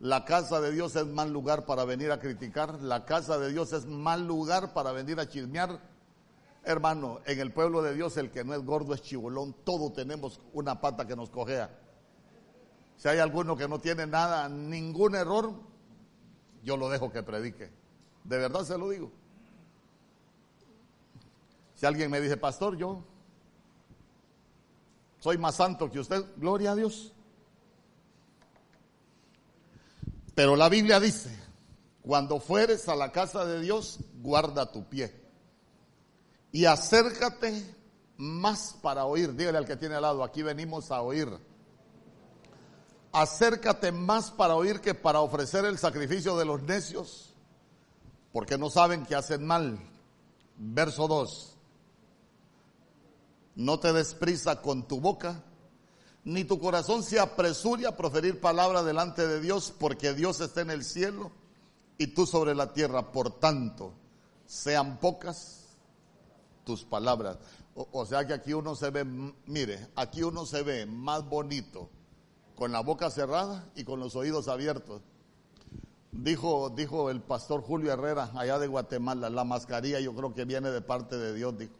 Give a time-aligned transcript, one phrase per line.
[0.00, 2.80] La casa de Dios es mal lugar para venir a criticar.
[2.82, 5.80] La casa de Dios es mal lugar para venir a chismear.
[6.64, 9.54] Hermano, en el pueblo de Dios el que no es gordo es chibolón.
[9.64, 11.78] Todos tenemos una pata que nos cojea.
[12.96, 15.52] Si hay alguno que no tiene nada, ningún error,
[16.62, 17.70] yo lo dejo que predique.
[18.24, 19.12] De verdad se lo digo.
[21.74, 23.04] Si alguien me dice, pastor, yo
[25.18, 27.13] soy más santo que usted, gloria a Dios.
[30.34, 31.30] Pero la Biblia dice,
[32.02, 35.22] cuando fueres a la casa de Dios, guarda tu pie.
[36.52, 37.74] Y acércate
[38.16, 39.34] más para oír.
[39.34, 41.28] Dígale al que tiene al lado, aquí venimos a oír.
[43.12, 47.32] Acércate más para oír que para ofrecer el sacrificio de los necios,
[48.32, 49.78] porque no saben que hacen mal.
[50.56, 51.56] Verso 2.
[53.56, 55.44] No te desprisa con tu boca,
[56.24, 60.70] ni tu corazón se apresure a proferir palabra delante de Dios, porque Dios está en
[60.70, 61.32] el cielo
[61.98, 63.12] y tú sobre la tierra.
[63.12, 63.92] Por tanto,
[64.46, 65.76] sean pocas
[66.64, 67.38] tus palabras.
[67.74, 71.90] O, sea que aquí uno se ve, mire, aquí uno se ve más bonito
[72.54, 75.02] con la boca cerrada y con los oídos abiertos.
[76.12, 80.70] Dijo, dijo el pastor Julio Herrera, allá de Guatemala, la mascarilla yo creo que viene
[80.70, 81.74] de parte de Dios, dijo,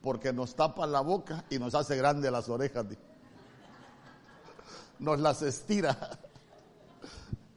[0.00, 2.88] porque nos tapa la boca y nos hace grandes las orejas.
[2.88, 3.09] Dijo
[5.00, 6.18] nos las estira.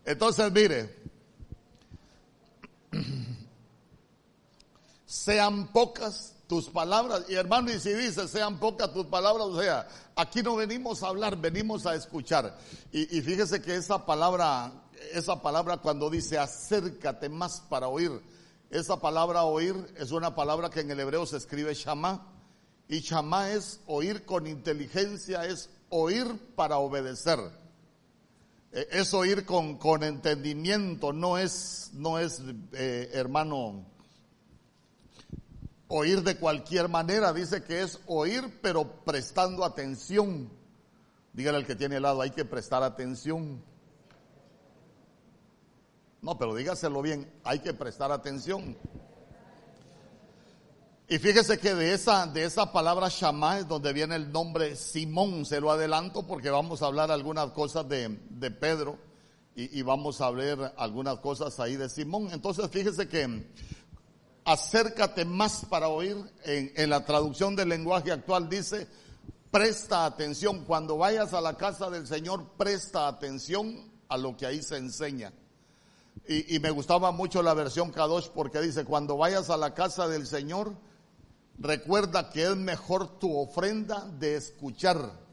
[0.06, 0.96] Entonces, mire,
[5.06, 7.26] sean pocas tus palabras.
[7.30, 11.08] Y hermano, y si dice, sean pocas tus palabras, o sea, aquí no venimos a
[11.08, 12.58] hablar, venimos a escuchar.
[12.92, 14.72] Y, fíjese que esa palabra,
[15.14, 18.22] esa palabra cuando dice acércate más para oír,
[18.70, 22.30] esa palabra oír es una palabra que en el hebreo se escribe shama.
[22.88, 27.40] Y shama es oír con inteligencia, es oír para obedecer.
[28.72, 32.42] Es oír con, con entendimiento, no es, no es
[32.72, 33.86] eh, hermano,
[35.88, 37.32] oír de cualquier manera.
[37.32, 40.50] Dice que es oír, pero prestando atención.
[41.34, 43.64] Dígale al que tiene al lado, hay que prestar atención.
[46.24, 48.76] No, pero dígaselo bien, hay que prestar atención.
[51.08, 55.46] Y fíjese que de esa, de esa palabra Shammah es donde viene el nombre Simón,
[55.46, 58.98] se lo adelanto porque vamos a hablar algunas cosas de, de Pedro
[59.54, 62.30] y, y, vamos a ver algunas cosas ahí de Simón.
[62.32, 63.46] Entonces fíjese que
[64.46, 68.88] acércate más para oír, en, en la traducción del lenguaje actual dice,
[69.52, 74.64] presta atención, cuando vayas a la casa del Señor, presta atención a lo que ahí
[74.64, 75.34] se enseña.
[76.28, 80.08] Y, y me gustaba mucho la versión Kadosh porque dice, cuando vayas a la casa
[80.08, 80.74] del Señor,
[81.58, 85.24] Recuerda que es mejor tu ofrenda de escuchar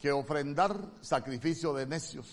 [0.00, 2.26] que ofrendar sacrificio de necios.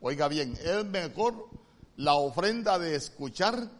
[0.00, 1.48] Oiga bien, es mejor
[1.96, 3.70] la ofrenda de escuchar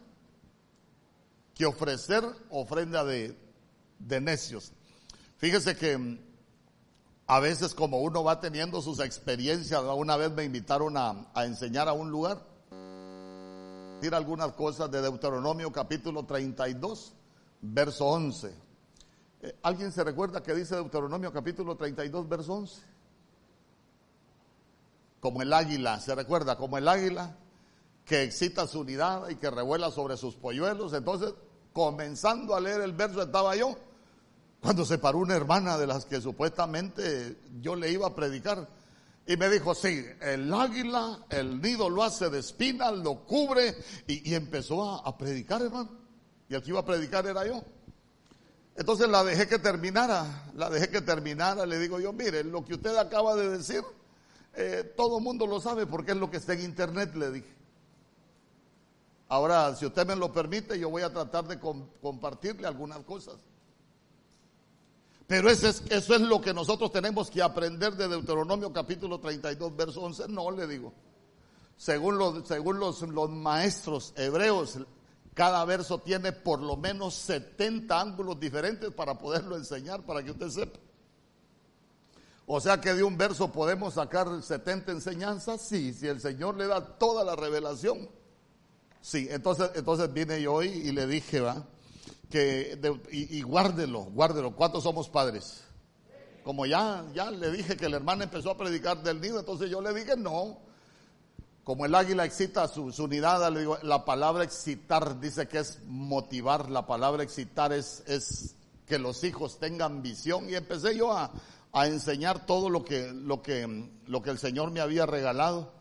[1.53, 3.37] que ofrecer ofrenda de,
[3.99, 4.71] de necios.
[5.37, 6.19] Fíjese que
[7.27, 11.87] a veces como uno va teniendo sus experiencias, una vez me invitaron a, a enseñar
[11.87, 12.50] a un lugar
[14.09, 17.13] algunas cosas de Deuteronomio capítulo 32,
[17.61, 18.53] verso 11.
[19.41, 22.81] Eh, ¿Alguien se recuerda que dice Deuteronomio capítulo 32, verso 11?
[25.19, 26.57] Como el águila, ¿se recuerda?
[26.57, 27.37] Como el águila
[28.05, 30.93] que excita su unidad y que revuela sobre sus polluelos.
[30.93, 31.33] Entonces,
[31.71, 33.77] comenzando a leer el verso estaba yo,
[34.59, 38.67] cuando se paró una hermana de las que supuestamente yo le iba a predicar
[39.27, 43.75] y me dijo, sí, el águila, el nido lo hace de espinas, lo cubre,
[44.07, 45.89] y, y empezó a, a, predicar, hermano.
[46.49, 47.63] Y el que iba a predicar era yo.
[48.75, 52.73] Entonces la dejé que terminara, la dejé que terminara, le digo yo, mire, lo que
[52.73, 53.83] usted acaba de decir,
[54.53, 57.55] eh, todo el mundo lo sabe porque es lo que está en internet, le dije.
[59.27, 63.35] Ahora, si usted me lo permite, yo voy a tratar de com compartirle algunas cosas.
[65.31, 69.77] Pero eso es, eso es lo que nosotros tenemos que aprender de Deuteronomio capítulo 32,
[69.77, 70.27] verso 11.
[70.27, 70.91] No, le digo.
[71.77, 74.79] Según los, según los, los maestros hebreos,
[75.33, 80.49] cada verso tiene por lo menos 70 ángulos diferentes para poderlo enseñar, para que usted
[80.49, 80.79] sepa.
[82.45, 86.67] O sea que de un verso podemos sacar 70 enseñanzas, sí, si el Señor le
[86.67, 88.09] da toda la revelación.
[88.99, 91.65] Sí, entonces, entonces vine yo hoy y le dije, va,
[92.31, 92.79] que
[93.11, 94.55] y, guárdelo, guárdelo.
[94.55, 95.63] ¿Cuántos somos padres?
[96.43, 99.81] Como ya, ya le dije que la hermana empezó a predicar del nido, entonces yo
[99.81, 100.57] le dije no.
[101.63, 105.77] Como el águila excita su, su unidad, le digo, la palabra excitar dice que es
[105.85, 108.55] motivar, la palabra excitar es, es
[108.87, 110.49] que los hijos tengan visión.
[110.49, 111.31] Y empecé yo a,
[111.73, 115.71] a enseñar todo lo que, lo que, lo que el Señor me había regalado,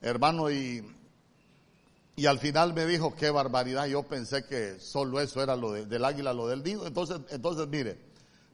[0.00, 0.82] hermano, y,
[2.14, 6.04] y al final me dijo, qué barbaridad, yo pensé que solo eso era lo del
[6.04, 6.86] águila, lo del nido.
[6.86, 7.98] Entonces, entonces mire,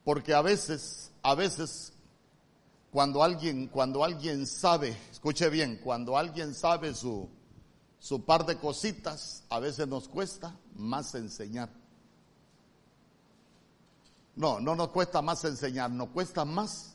[0.05, 1.93] porque a veces, a veces,
[2.93, 7.29] cuando alguien, cuando alguien sabe, escuche bien, cuando alguien sabe su,
[7.99, 11.69] su par de cositas, a veces nos cuesta más enseñar.
[14.37, 16.95] No, no nos cuesta más enseñar, nos cuesta más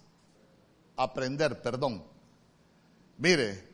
[0.95, 2.05] aprender, perdón.
[3.17, 3.72] Mire,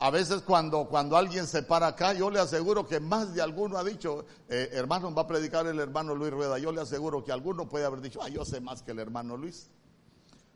[0.00, 3.78] a veces cuando, cuando alguien se para acá, yo le aseguro que más de alguno
[3.78, 7.32] ha dicho, eh, hermano, va a predicar el hermano Luis Rueda, yo le aseguro que
[7.32, 9.70] alguno puede haber dicho, yo sé más que el hermano Luis.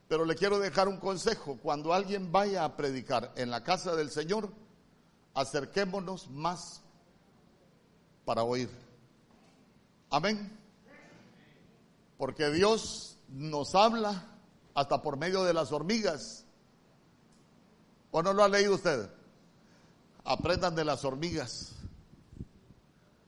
[0.07, 4.11] Pero le quiero dejar un consejo, cuando alguien vaya a predicar en la casa del
[4.11, 4.49] Señor,
[5.35, 6.83] acerquémonos más
[8.25, 8.71] para oír.
[10.11, 10.57] Amén.
[12.17, 14.39] Porque Dios nos habla
[14.75, 16.45] hasta por medio de las hormigas.
[18.13, 19.11] ¿O no lo ha leído usted?
[20.25, 21.73] Aprendan de las hormigas.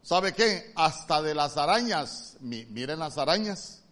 [0.02, 0.72] ¿Sabe qué?
[0.76, 2.36] Hasta de las arañas.
[2.40, 3.82] miren las arañas.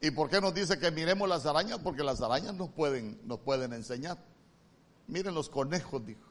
[0.00, 1.78] ¿Y por qué nos dice que miremos las arañas?
[1.78, 4.18] Porque las arañas nos pueden, nos pueden enseñar.
[5.06, 6.28] Miren los conejos, dijo.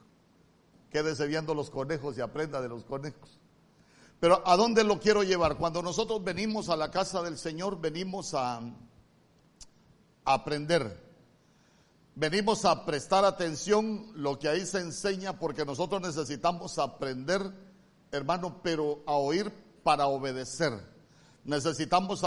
[0.92, 3.40] Quédese viendo los conejos y aprenda de los conejos.
[4.20, 5.58] Pero ¿a dónde lo quiero llevar?
[5.58, 8.62] Cuando nosotros venimos a la casa del Señor, venimos a,
[10.26, 11.11] aprender.
[12.16, 17.42] Venimos a prestar atención lo que ahí se enseña porque nosotros necesitamos aprender,
[18.12, 19.52] hermano, pero a oír
[19.84, 20.74] para obedecer.
[21.46, 22.22] Necesitamos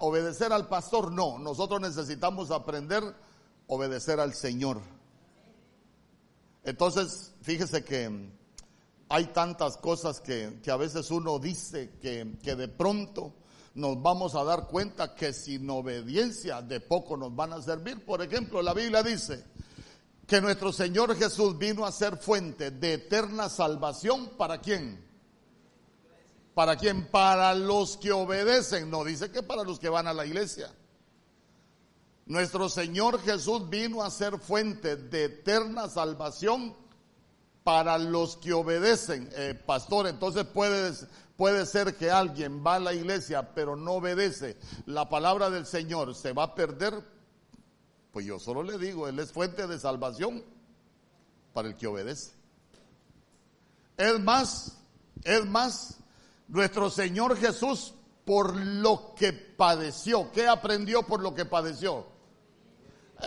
[0.00, 3.02] obedecer al pastor, no, nosotros necesitamos aprender
[3.68, 4.80] obedecer al Señor.
[6.64, 8.30] Entonces, fíjese que
[9.08, 13.34] hay tantas cosas que, a veces uno dice que, que de pronto
[13.78, 18.04] nos vamos a dar cuenta que sin obediencia de poco nos van a servir.
[18.04, 19.44] Por ejemplo, la Biblia dice
[20.26, 25.00] que nuestro Señor Jesús vino a ser fuente de eterna salvación para quién?
[26.54, 27.06] ¿Para quién?
[27.06, 28.90] Para los que obedecen.
[28.90, 30.74] No dice que para los que van a la iglesia.
[32.26, 36.74] Nuestro Señor Jesús vino a ser fuente de eterna salvación
[37.62, 40.90] para los que obedecen, eh, pastor, entonces puede,
[41.38, 46.16] puede ser que alguien va a la iglesia pero no obedece la palabra del Señor,
[46.16, 47.00] se va a perder.
[48.12, 50.42] Pues yo solo le digo, Él es fuente de salvación
[51.54, 52.32] para el que obedece.
[53.96, 54.78] Es más,
[55.22, 55.98] es más,
[56.48, 57.94] nuestro Señor Jesús
[58.24, 62.04] por lo que padeció, ¿qué aprendió por lo que padeció?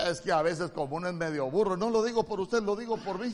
[0.06, 2.75] Es que a veces como uno es medio burro, no lo digo por usted, lo
[2.75, 3.34] digo por mí.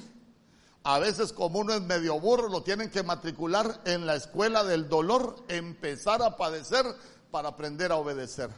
[0.89, 4.87] A veces como uno es medio burro, lo tienen que matricular en la escuela del
[4.87, 6.85] dolor, empezar a padecer
[7.29, 8.49] para aprender a obedecer.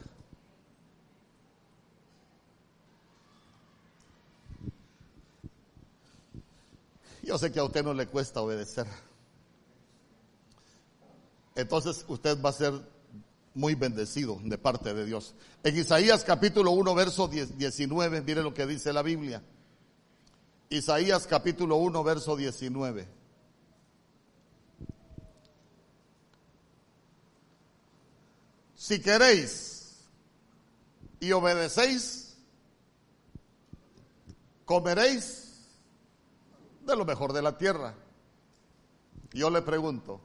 [7.24, 8.86] Yo sé que a usted no le cuesta obedecer.
[11.56, 12.74] Entonces usted va a ser
[13.56, 15.34] muy bendecido de parte de Dios.
[15.64, 19.42] En Isaías capítulo 1, verso 19, mire lo que dice la Biblia.
[20.72, 23.08] Isaías capítulo 1, verso 19.
[28.76, 30.06] Si queréis
[31.20, 32.38] y obedecéis,
[34.64, 35.66] comeréis
[36.86, 37.96] de lo mejor de la tierra.
[39.32, 40.22] Yo le pregunto,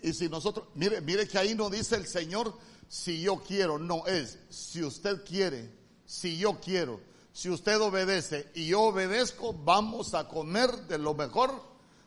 [0.00, 2.56] y si nosotros, mire, mire que ahí no dice el Señor,
[2.88, 5.72] si yo quiero, no es, si usted quiere,
[6.04, 7.00] si yo quiero
[7.36, 11.62] si usted obedece y yo obedezco, vamos a comer de lo mejor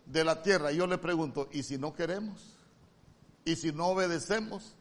[0.07, 0.71] de la tierra.
[0.71, 2.41] Yo le pregunto, ¿y si no queremos?
[3.45, 4.73] ¿Y si no obedecemos?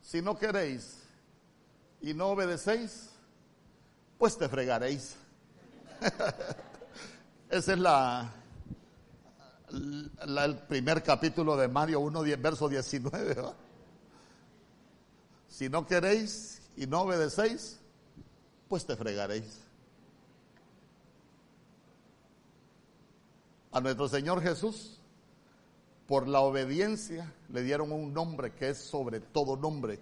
[0.00, 0.96] Si no queréis
[2.00, 3.10] y no obedecéis,
[4.16, 5.16] pues te fregaréis.
[7.50, 8.32] Ese es la,
[9.70, 13.36] el primer capítulo de Mario 1, verso 19.
[15.48, 17.80] Si no queréis y no obedecéis,
[18.68, 19.64] pues te fregaréis.
[23.72, 25.00] A nuestro Señor Jesús,
[26.06, 29.98] por la obediencia, le dieron un nombre que es sobre todo nombre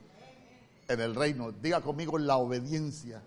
[0.87, 1.50] en el reino.
[1.50, 3.23] Diga conmigo la obediencia.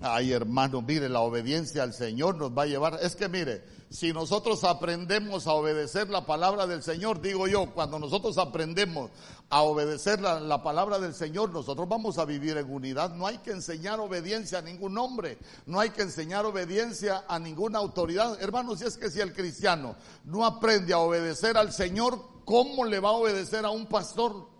[0.00, 2.98] Ay, hermano, mire, la obediencia al Señor nos va a llevar.
[3.00, 7.98] Es que mire, si nosotros aprendemos a obedecer la palabra del Señor, digo yo, cuando
[7.98, 9.10] nosotros aprendemos
[9.48, 13.14] a obedecer la, palabra del Señor, nosotros vamos a vivir en unidad.
[13.14, 17.78] No hay que enseñar obediencia a ningún hombre, no hay que enseñar obediencia a ninguna
[17.78, 18.38] autoridad.
[18.42, 23.00] Hermanos, si es que si el cristiano no aprende a obedecer al Señor, ¿cómo le
[23.00, 24.55] va a obedecer a un pastor?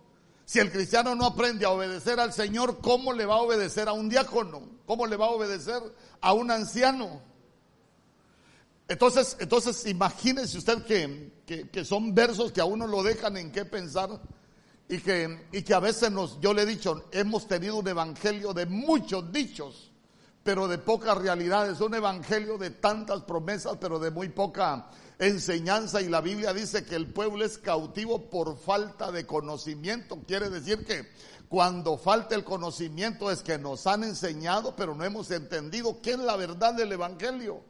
[0.47, 3.91] Si el cristiano no aprende a obedecer al Señor, ¿cómo le va a obedecer a
[3.91, 4.61] un diácono?
[4.85, 5.81] ¿Cómo le va a obedecer
[6.21, 7.21] a un anciano?
[8.87, 13.65] Entonces, entonces imagínese usted que, que, son versos que a uno lo dejan en qué
[13.65, 14.21] pensar
[14.87, 18.53] y que, y que a veces nos, yo le he dicho, hemos tenido un evangelio
[18.53, 19.91] de muchos dichos,
[20.43, 24.87] pero de pocas realidades, un evangelio de tantas promesas, pero de muy poca
[25.19, 30.19] enseñanza y la Biblia dice que el pueblo es cautivo por falta de conocimiento.
[30.27, 31.07] Quiere decir que
[31.49, 36.19] cuando falta el conocimiento es que nos han enseñado, pero no hemos entendido qué es
[36.19, 37.61] la verdad del Evangelio.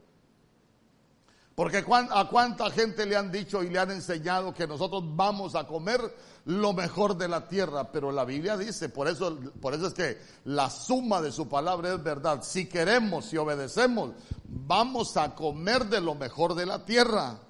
[1.58, 5.66] Porque a cuánta gente le han dicho y le han enseñado que nosotros vamos a
[5.66, 6.00] comer
[6.44, 10.18] lo mejor de la tierra, pero la Biblia dice, por eso, por eso es que
[10.44, 12.44] la suma de su palabra es verdad.
[12.44, 14.12] Si queremos y obedecemos,
[14.44, 17.40] vamos a comer de lo mejor de la tierra.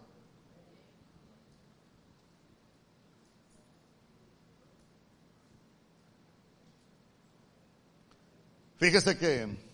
[8.79, 9.69] Fíjese que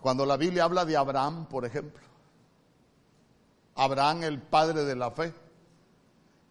[0.00, 2.09] cuando la Biblia habla de Abraham, por ejemplo,
[3.80, 5.32] Abraham el padre de la fe,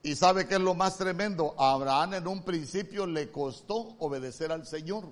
[0.01, 4.51] y sabe que es lo más tremendo, a Abraham en un principio le costó obedecer
[4.51, 5.05] al Señor.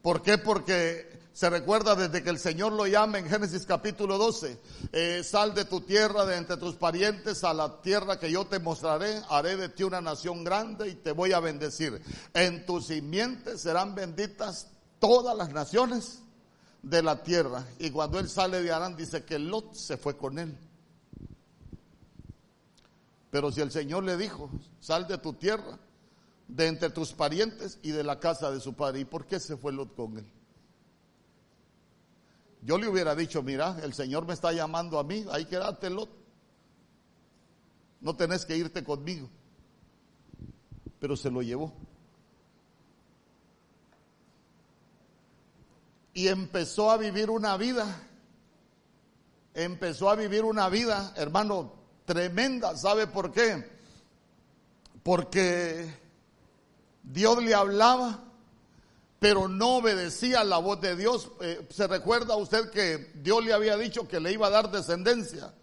[0.00, 0.38] ¿Por qué?
[0.38, 4.58] Porque se recuerda desde que el Señor lo llama en Génesis capítulo 12,
[4.92, 8.60] eh, sal de tu tierra, de entre tus parientes, a la tierra que yo te
[8.60, 12.00] mostraré, haré de ti una nación grande y te voy a bendecir.
[12.32, 14.68] En tus simientes serán benditas
[15.00, 16.22] todas las naciones
[16.82, 17.66] de la tierra.
[17.78, 20.56] Y cuando él sale de Arán, dice que Lot se fue con él.
[23.30, 25.78] Pero si el Señor le dijo, sal de tu tierra,
[26.46, 29.56] de entre tus parientes y de la casa de su padre, ¿y por qué se
[29.56, 30.26] fue Lot con él?
[32.62, 36.08] Yo le hubiera dicho, mira, el Señor me está llamando a mí, ahí quédate, Lot.
[38.00, 39.28] No tenés que irte conmigo.
[40.98, 41.72] Pero se lo llevó.
[46.18, 47.86] Y empezó a vivir una vida.
[49.54, 51.74] Empezó a vivir una vida, hermano,
[52.06, 52.76] tremenda.
[52.76, 53.70] ¿Sabe por qué?
[55.04, 55.94] Porque
[57.04, 58.24] Dios le hablaba
[59.20, 61.30] pero no obedecía la voz de Dios.
[61.40, 65.54] Eh, ¿Se recuerda usted que Dios le había dicho que le iba a dar descendencia?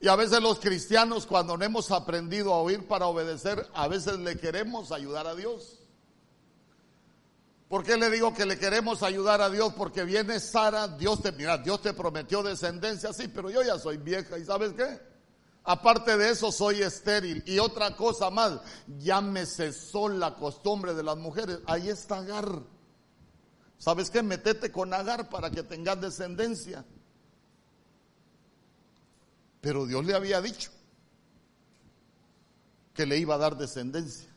[0.00, 4.18] Y a veces los cristianos cuando no hemos aprendido a oír para obedecer, a veces
[4.18, 5.83] le queremos ayudar a Dios.
[7.68, 9.72] ¿Por qué le digo que le queremos ayudar a Dios?
[9.74, 13.96] Porque viene Sara, Dios te, mira, Dios te prometió descendencia, sí, pero yo ya soy
[13.96, 15.00] vieja y ¿sabes qué?
[15.64, 17.42] Aparte de eso, soy estéril.
[17.46, 18.60] Y otra cosa más,
[18.98, 21.60] ya me cesó la costumbre de las mujeres.
[21.66, 22.62] Ahí está Agar.
[23.78, 24.22] ¿Sabes qué?
[24.22, 26.84] Metete con Agar para que tengas descendencia.
[29.62, 30.70] Pero Dios le había dicho
[32.92, 34.33] que le iba a dar descendencia.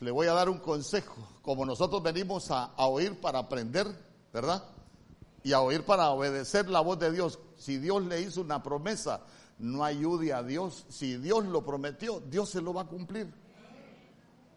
[0.00, 1.16] Le voy a dar un consejo.
[1.42, 3.86] Como nosotros venimos a, oír para aprender,
[4.32, 4.64] ¿verdad?
[5.42, 7.38] Y a oír para obedecer la voz de Dios.
[7.56, 9.20] Si Dios le hizo una promesa,
[9.58, 10.86] no ayude a Dios.
[10.88, 13.32] Si Dios lo prometió, Dios se lo va a cumplir.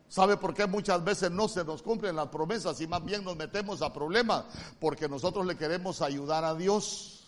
[0.08, 3.36] ¿Sabe por qué muchas veces no se nos cumplen las promesas y más bien nos
[3.36, 4.46] metemos a problemas?
[4.80, 7.23] Porque nosotros le queremos ayudar a Dios.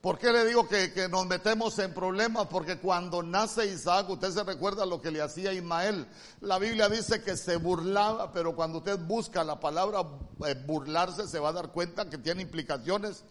[0.00, 2.46] ¿Por qué le digo que, nos metemos en problemas?
[2.46, 6.06] Porque cuando nace Isaac, usted se recuerda lo que le hacía Ismael.
[6.40, 10.00] La Biblia dice que se burlaba, pero cuando usted busca la palabra
[10.46, 13.24] eh, burlarse, se va a dar cuenta que tiene implicaciones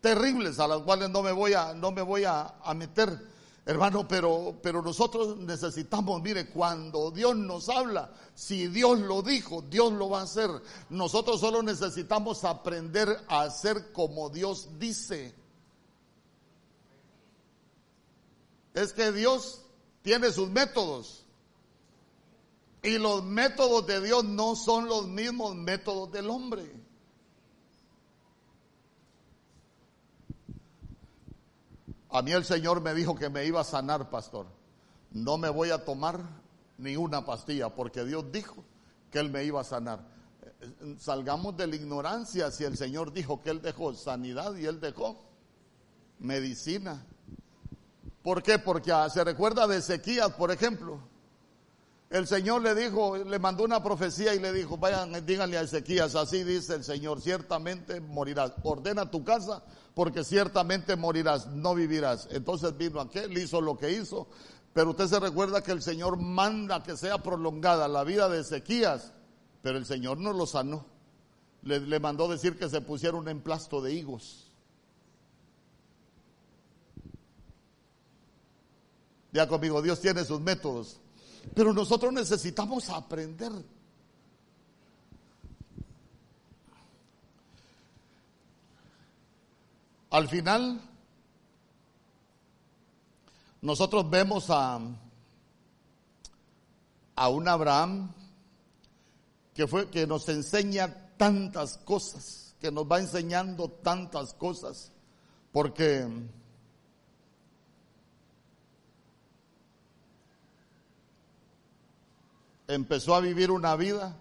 [0.00, 3.36] terribles a las cuales no me voy a, no me voy a meter.
[3.64, 9.92] Hermano, pero, pero nosotros necesitamos, mire, cuando Dios nos habla, si Dios lo dijo, Dios
[9.92, 10.50] lo va a hacer.
[10.88, 15.45] Nosotros solo necesitamos aprender a hacer como Dios dice.
[18.76, 19.62] Es que Dios
[20.02, 21.24] tiene sus métodos.
[22.82, 26.70] Y los métodos de Dios no son los mismos métodos del hombre.
[32.10, 34.46] A mí el Señor me dijo que me iba a sanar, pastor.
[35.10, 36.20] No me voy a tomar
[36.76, 38.62] ni una pastilla porque Dios dijo
[39.10, 40.06] que Él me iba a sanar.
[40.98, 45.24] Salgamos de la ignorancia si el Señor dijo que Él dejó sanidad y Él dejó
[46.18, 47.06] medicina.
[48.26, 48.58] ¿Por qué?
[48.58, 50.98] Porque ah, se recuerda de Ezequías, por ejemplo.
[52.10, 56.16] El Señor le dijo, le mandó una profecía y le dijo, vayan, díganle a Ezequías,
[56.16, 58.54] así dice el Señor, ciertamente morirás.
[58.64, 59.62] Ordena tu casa
[59.94, 62.26] porque ciertamente morirás, no vivirás.
[62.32, 64.26] Entonces vino aquel, hizo lo que hizo,
[64.72, 69.12] pero usted se recuerda que el Señor manda que sea prolongada la vida de Ezequías,
[69.62, 70.84] pero el Señor no lo sanó.
[71.62, 74.46] Le, le mandó decir que se pusiera un emplasto de higos
[79.36, 80.98] Ya conmigo, Dios tiene sus métodos.
[81.54, 83.52] Pero nosotros necesitamos aprender.
[90.08, 90.80] Al final,
[93.60, 94.80] nosotros vemos a,
[97.14, 98.14] a un Abraham
[99.52, 104.92] que fue que nos enseña tantas cosas, que nos va enseñando tantas cosas,
[105.52, 106.06] porque
[112.68, 114.16] empezó a vivir una vida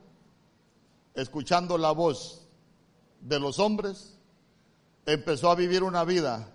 [1.14, 2.48] escuchando la voz
[3.22, 4.18] de los hombres,
[5.06, 6.52] empezó a vivir una vida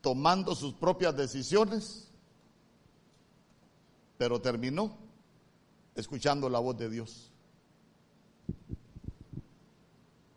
[0.00, 2.08] tomando sus propias decisiones,
[4.16, 4.96] pero terminó
[5.94, 7.30] escuchando la voz de Dios.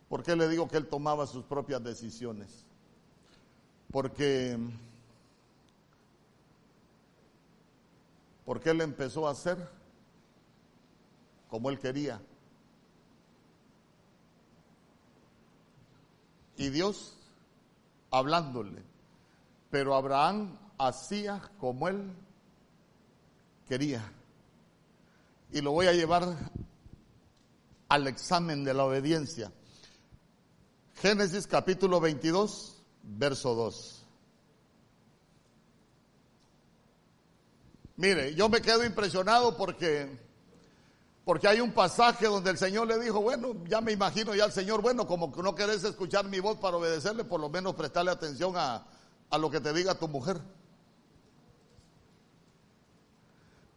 [0.08, 2.64] ¿Por qué le digo que él tomaba sus propias decisiones?
[3.90, 4.58] Porque
[8.44, 9.77] porque él empezó a hacer
[11.48, 12.20] como él quería.
[16.56, 17.16] Y Dios
[18.10, 18.82] hablándole.
[19.70, 22.12] Pero Abraham hacía como él
[23.68, 24.12] quería.
[25.52, 26.36] Y lo voy a llevar
[27.88, 29.52] al examen de la obediencia.
[30.96, 34.06] Génesis capítulo 22, verso 2.
[37.96, 40.27] Mire, yo me quedo impresionado porque
[41.28, 44.52] porque hay un pasaje donde el Señor le dijo, bueno, ya me imagino ya al
[44.52, 48.10] Señor, bueno, como que no querés escuchar mi voz para obedecerle, por lo menos prestarle
[48.10, 48.86] atención a,
[49.28, 50.40] a lo que te diga tu mujer.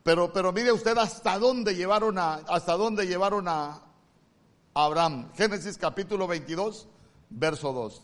[0.01, 3.81] Pero, pero mire usted hasta dónde llevaron a, hasta dónde llevaron a
[4.74, 5.29] Abraham.
[5.34, 6.88] Génesis capítulo 22,
[7.31, 8.01] verso 2.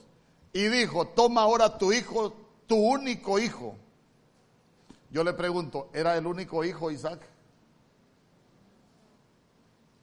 [0.51, 2.33] Y dijo, toma ahora tu hijo,
[2.67, 3.77] tu único hijo.
[5.09, 7.36] Yo le pregunto, ¿era el único hijo Isaac?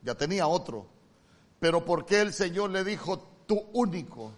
[0.05, 0.87] Ya tenía otro.
[1.59, 4.33] Pero ¿por qué el Señor le dijo tu único?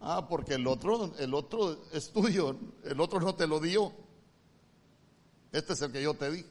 [0.00, 3.92] Ah, porque el otro, el otro es tuyo, el otro no te lo dio.
[5.52, 6.44] Este es el que yo te di.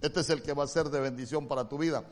[0.00, 2.04] Este es el que va a ser de bendición para tu vida.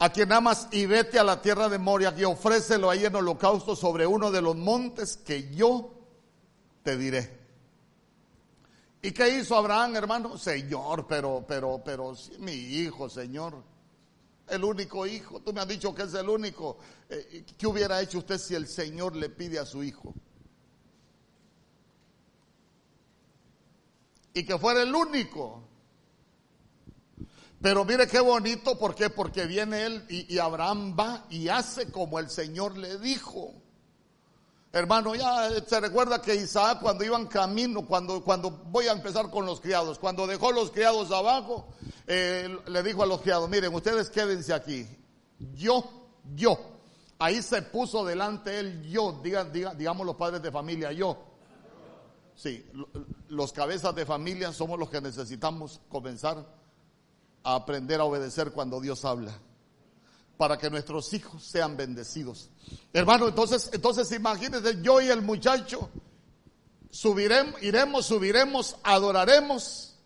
[0.00, 3.76] A quien amas y vete a la tierra de Moria y ofrécelo ahí en holocausto
[3.76, 5.90] sobre uno de los montes que yo
[6.82, 7.43] te diré.
[9.04, 10.38] ¿Y qué hizo Abraham, hermano?
[10.38, 13.62] Señor, pero, pero, pero, mi hijo, Señor.
[14.48, 15.40] El único hijo.
[15.40, 16.78] Tú me has dicho que es el único.
[17.10, 20.14] Eh, ¿Qué hubiera hecho usted si el Señor le pide a su hijo?
[24.32, 25.68] Y que fuera el único.
[27.60, 29.10] Pero mire qué bonito, ¿por qué?
[29.10, 33.63] Porque viene él y Abraham va y hace como el Señor le dijo.
[34.74, 39.46] Hermano, ya se recuerda que Isaac cuando iban camino, cuando, cuando voy a empezar con
[39.46, 41.68] los criados, cuando dejó los criados abajo,
[42.08, 44.84] eh, le dijo a los criados, miren, ustedes quédense aquí.
[45.54, 45.84] Yo,
[46.34, 46.58] yo.
[47.20, 51.18] Ahí se puso delante él yo, diga, diga, digamos los padres de familia, yo.
[52.34, 52.68] Sí,
[53.28, 56.44] los cabezas de familia somos los que necesitamos comenzar
[57.44, 59.38] a aprender a obedecer cuando Dios habla
[60.36, 62.50] para que nuestros hijos sean bendecidos.
[62.92, 65.90] Hermano, entonces, entonces imagínense, yo y el muchacho
[66.90, 69.96] subiremos, iremos, subiremos, adoraremos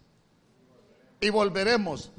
[1.20, 2.10] y volveremos.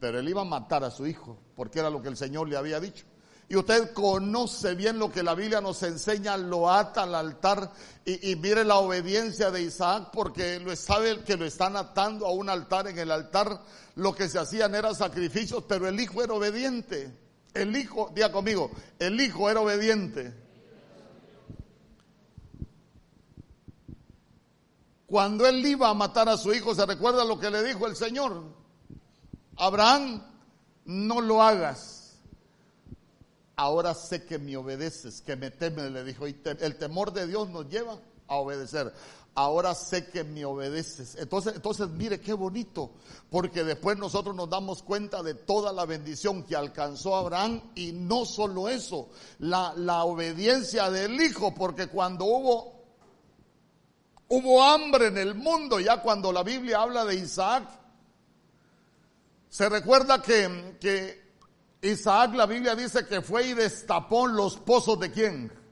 [0.00, 2.56] Pero él iba a matar a su hijo, porque era lo que el Señor le
[2.56, 3.04] había dicho.
[3.48, 7.70] Y usted conoce bien lo que la Biblia nos enseña, lo ata al altar
[8.04, 12.48] y, mire la obediencia de Isaac porque lo sabe que lo están atando a un
[12.48, 12.88] altar.
[12.88, 13.62] En el altar
[13.94, 17.25] lo que se hacían era sacrificios, pero el hijo era obediente.
[17.56, 20.34] El hijo, diga conmigo, el hijo era obediente.
[25.06, 27.96] Cuando él iba a matar a su hijo, se recuerda lo que le dijo el
[27.96, 28.42] Señor.
[29.56, 30.22] Abraham,
[30.84, 32.18] no lo hagas.
[33.54, 36.28] Ahora sé que me obedeces, que me temes, le dijo.
[36.28, 38.92] Y el temor de Dios nos lleva a obedecer
[39.36, 41.14] ahora sé que me obedeces.
[41.16, 42.90] Entonces, entonces mire qué bonito,
[43.30, 48.24] porque después nosotros nos damos cuenta de toda la bendición que alcanzó Abraham y no
[48.24, 52.82] solo eso, la, la obediencia del hijo, porque cuando hubo,
[54.28, 57.68] hubo hambre en el mundo, ya cuando la Biblia habla de Isaac,
[59.50, 61.26] se recuerda que, que
[61.82, 65.65] Isaac, la Biblia dice que fue y destapó los pozos de quién?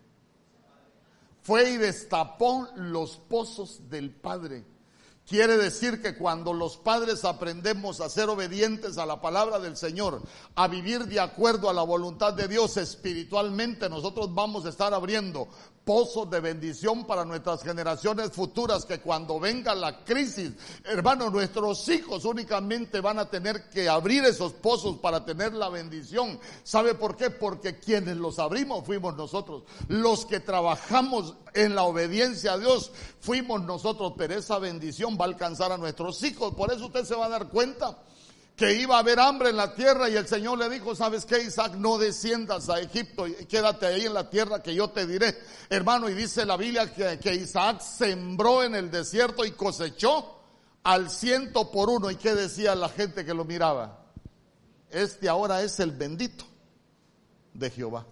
[1.45, 4.65] Fue y destapó los pozos del Padre.
[5.27, 10.23] Quiere decir que cuando los padres aprendemos a ser obedientes a la palabra del Señor,
[10.55, 15.49] a vivir de acuerdo a la voluntad de Dios espiritualmente, nosotros vamos a estar abriendo
[15.85, 20.53] pozos de bendición para nuestras generaciones futuras, que cuando venga la crisis,
[20.85, 26.41] hermano, nuestros hijos únicamente van a tener que abrir esos pozos para tener la bendición.
[26.63, 27.31] ¿Sabe por qué?
[27.31, 29.65] Porque quienes los abrimos fuimos nosotros.
[29.89, 35.29] Los que trabajamos en la obediencia a Dios fuimos nosotros, pero esa bendición va a
[35.29, 36.55] alcanzar a nuestros hijos.
[36.55, 37.99] Por eso usted se va a dar cuenta
[38.57, 41.43] que iba a haber hambre en la tierra y el Señor le dijo, ¿sabes qué,
[41.43, 41.75] Isaac?
[41.75, 45.37] No desciendas a Egipto quédate ahí en la tierra que yo te diré.
[45.69, 50.41] Hermano, y dice la Biblia que, que Isaac sembró en el desierto y cosechó
[50.85, 52.11] al ciento por uno.
[52.11, 54.05] ¿Y qué decía la gente que lo miraba?
[54.89, 56.45] Este ahora es el bendito
[57.55, 58.07] de Jehová.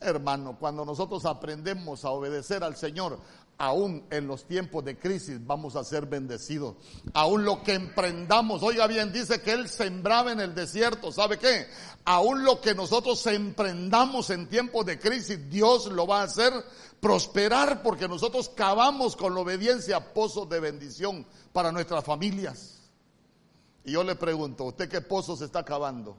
[0.00, 3.20] Hermano, cuando nosotros aprendemos a obedecer al Señor,
[3.60, 6.76] aún en los tiempos de crisis vamos a ser bendecidos.
[7.12, 11.66] Aún lo que emprendamos, oiga bien, dice que Él sembraba en el desierto, ¿sabe qué?
[12.06, 16.54] Aún lo que nosotros emprendamos en tiempos de crisis, Dios lo va a hacer
[17.00, 22.78] prosperar porque nosotros cavamos con la obediencia pozos de bendición para nuestras familias.
[23.84, 26.16] Y yo le pregunto, ¿usted qué pozos está cavando?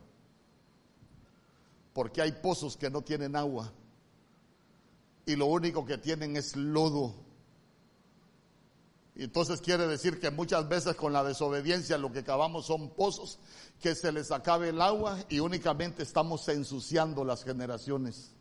[1.91, 3.73] Porque hay pozos que no tienen agua
[5.25, 7.15] y lo único que tienen es lodo.
[9.15, 13.39] Y entonces quiere decir que muchas veces con la desobediencia lo que cavamos son pozos
[13.81, 18.31] que se les acabe el agua y únicamente estamos ensuciando las generaciones.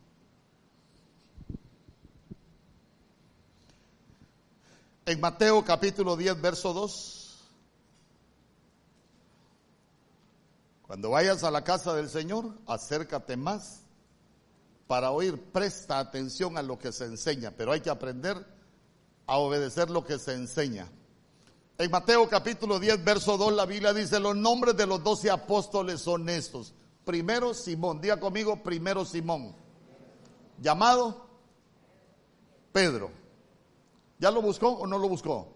[5.05, 7.21] En Mateo capítulo 10, verso 2.
[10.83, 13.81] Cuando vayas a la casa del Señor, acércate más
[14.87, 15.41] para oír.
[15.51, 18.45] Presta atención a lo que se enseña, pero hay que aprender
[19.31, 20.91] a obedecer lo que se enseña.
[21.77, 26.01] En Mateo capítulo 10, verso 2, la Biblia dice, los nombres de los doce apóstoles
[26.01, 26.73] son estos.
[27.05, 29.55] Primero Simón, diga conmigo, primero Simón,
[30.59, 31.27] llamado
[32.73, 33.09] Pedro.
[34.19, 35.47] ¿Ya lo buscó o no lo buscó?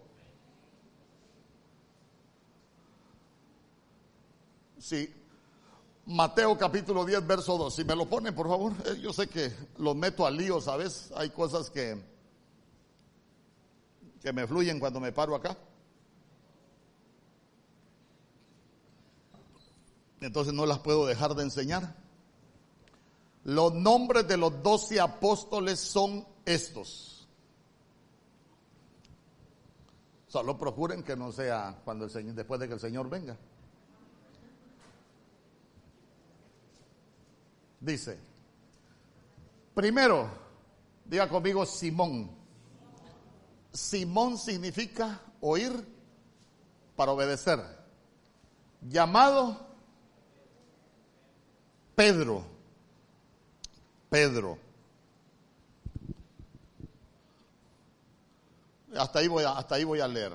[4.78, 5.14] Sí.
[6.06, 7.74] Mateo capítulo 10, verso 2.
[7.74, 8.72] Si me lo ponen, por favor.
[8.86, 11.12] Eh, yo sé que lo meto al lío, ¿sabes?
[11.14, 12.15] Hay cosas que
[14.26, 15.56] que me fluyen cuando me paro acá.
[20.20, 21.94] Entonces no las puedo dejar de enseñar.
[23.44, 27.28] Los nombres de los doce apóstoles son estos.
[30.26, 33.36] Solo procuren que no sea cuando el Señor, después de que el Señor venga.
[37.78, 38.18] Dice,
[39.72, 40.28] primero,
[41.04, 42.45] diga conmigo Simón.
[43.76, 45.72] Simón significa oír
[46.96, 47.60] para obedecer.
[48.80, 49.66] Llamado
[51.94, 52.44] Pedro.
[54.08, 54.58] Pedro.
[58.96, 60.32] Hasta ahí voy a, hasta ahí voy a leer.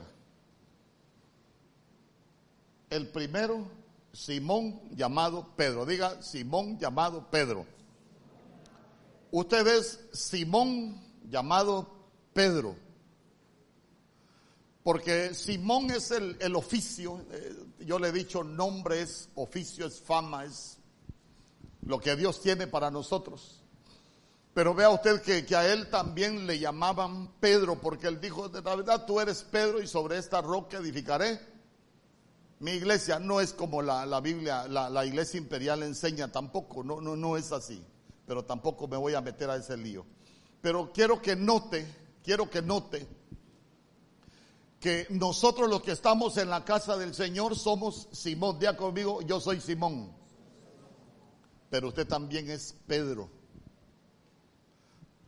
[2.92, 3.66] El primero,
[4.14, 5.86] Simón llamado Pedro.
[5.86, 7.66] Diga Simón llamado Pedro.
[9.32, 11.88] Usted es Simón llamado
[12.34, 12.76] Pedro.
[14.84, 20.46] Porque Simón es el, oficio, eh, yo le he dicho, nombre es oficio, es fama,
[20.46, 20.80] es
[21.84, 23.62] lo que Dios tiene para nosotros.
[24.56, 28.62] Pero vea usted que, que, a él también le llamaban Pedro, porque él dijo, de
[28.62, 31.40] la verdad tú eres Pedro y sobre esta roca edificaré
[32.60, 33.20] mi iglesia.
[33.20, 37.38] No es como la, la Biblia, la, la, iglesia imperial enseña, tampoco, no, no, no
[37.38, 37.86] es así.
[38.26, 40.06] Pero tampoco me voy a meter a ese lío.
[40.60, 41.86] Pero quiero que note,
[42.24, 43.21] quiero que note
[44.82, 48.58] que nosotros los que estamos en la casa del Señor somos Simón.
[48.58, 50.12] Día conmigo, yo soy Simón.
[51.70, 53.30] Pero usted también es Pedro.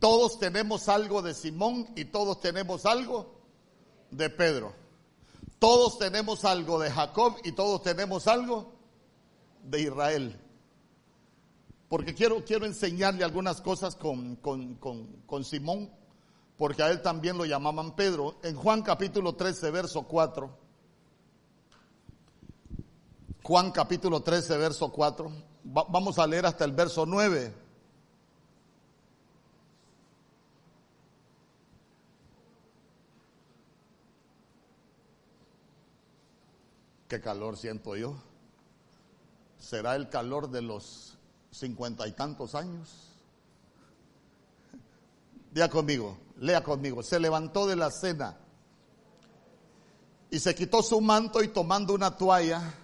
[0.00, 3.32] Todos tenemos algo de Simón y todos tenemos algo
[4.10, 4.74] de Pedro.
[5.60, 8.72] Todos tenemos algo de Jacob y todos tenemos algo
[9.62, 10.40] de Israel.
[11.88, 15.90] Porque quiero, quiero enseñarle algunas cosas con, con, con, con Simón
[16.56, 18.36] porque a él también lo llamaban Pedro.
[18.42, 20.58] En Juan capítulo 13, verso 4.
[23.42, 25.30] Juan capítulo 13, verso 4.
[25.64, 27.64] vamos a leer hasta el verso 9.
[37.08, 38.16] Qué calor siento yo.
[39.58, 41.16] ¿Será el calor de los
[41.50, 43.10] cincuenta y tantos años?
[45.52, 47.02] Diga conmigo, lea conmigo.
[47.02, 48.36] Se levantó de la cena
[50.30, 52.74] Y se quitó su manto y tomando una toalla,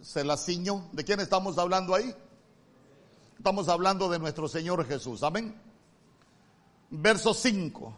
[0.00, 0.88] se la ciñó.
[0.92, 2.14] ¿De quién estamos hablando ahí?
[3.36, 5.22] Estamos hablando de nuestro Señor Jesús.
[5.22, 5.54] Amén.
[6.90, 7.96] Verso 5.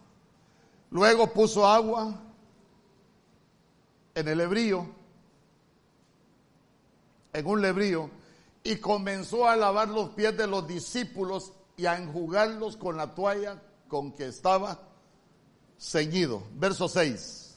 [0.90, 2.14] Luego puso agua
[4.14, 4.86] en el lebrío,
[7.32, 8.10] en un lebrío,
[8.64, 13.62] y comenzó a lavar los pies de los discípulos y a enjugarlos con la toalla
[13.90, 14.80] con que estaba
[15.78, 16.42] ceñido.
[16.54, 17.56] Verso 6.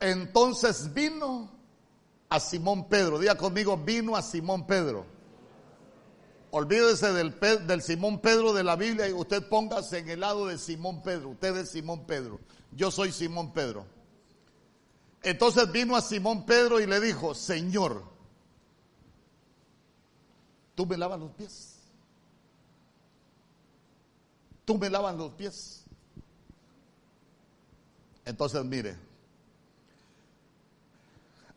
[0.00, 1.48] Entonces vino
[2.28, 3.18] a Simón Pedro.
[3.18, 5.06] Diga conmigo, vino a Simón Pedro.
[6.50, 11.02] Olvídese del, Simón Pedro de la Biblia y usted póngase en el lado de Simón
[11.02, 11.30] Pedro.
[11.30, 12.40] Usted es Simón Pedro.
[12.72, 13.86] Yo soy Simón Pedro.
[15.22, 18.02] Entonces vino a Simón Pedro y le dijo, Señor,
[20.74, 21.69] tú me lavas los pies.
[24.70, 25.82] Tú me lavas los pies.
[28.24, 28.96] Entonces mire,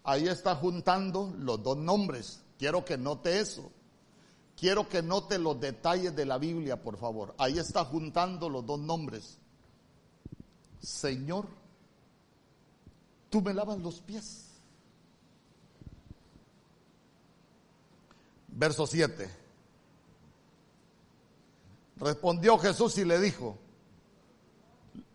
[0.04, 2.42] ahí está juntando los dos nombres.
[2.58, 3.72] Quiero que note eso.
[4.60, 7.36] Quiero que note los detalles de la Biblia, por favor.
[7.38, 9.38] Ahí está juntando los dos nombres.
[10.82, 11.48] Señor,
[13.30, 14.48] tú me lavas los pies.
[18.48, 19.43] Verso 7.
[22.04, 23.58] Respondió Jesús y le dijo,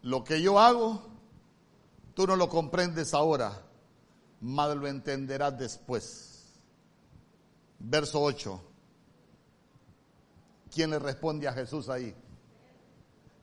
[0.01, 1.03] lo que yo hago,
[2.14, 3.62] tú no lo comprendes ahora,
[4.40, 6.46] mas lo entenderás después.
[7.79, 8.62] Verso 8.
[10.72, 12.14] ¿Quién le responde a Jesús ahí?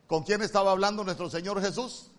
[0.07, 2.09] ¿Con quién estaba hablando nuestro Señor Jesús?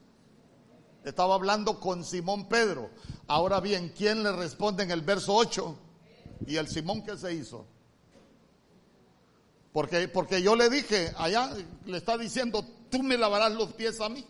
[1.02, 2.90] Estaba hablando con Simón Pedro.
[3.26, 5.76] Ahora bien, ¿quién le responde en el verso 8?
[6.46, 7.66] ¿Y el Simón qué se hizo?
[9.76, 11.50] Porque, porque yo le dije, allá
[11.84, 14.26] le está diciendo, tú me lavarás los pies a mí.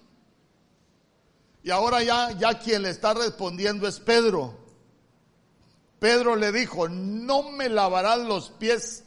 [1.63, 4.59] Y ahora ya, ya quien le está respondiendo es Pedro.
[6.01, 9.05] Pedro le dijo, no me lavarás los pies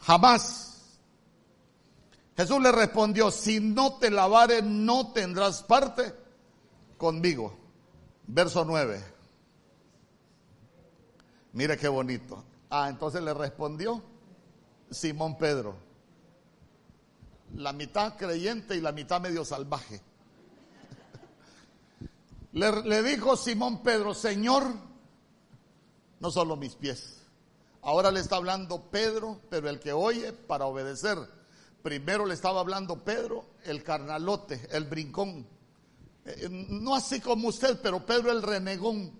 [0.00, 0.98] jamás.
[2.36, 6.12] Jesús le respondió, si no te lavare no tendrás parte
[6.98, 7.56] conmigo.
[8.26, 9.00] Verso 9.
[11.52, 12.42] Mire qué bonito.
[12.68, 14.15] Ah, entonces le respondió
[14.90, 15.76] Simón Pedro.
[17.54, 20.00] La mitad creyente y la mitad medio salvaje.
[22.52, 24.64] Le, dijo Simón Pedro, Señor,
[26.20, 27.22] no solo mis pies.
[27.82, 31.18] Ahora le está hablando Pedro, pero el que oye para obedecer.
[31.82, 35.46] Primero le estaba hablando Pedro, el carnalote, el brincón.
[36.24, 39.12] Eh, no así como usted, pero Pedro el renegón.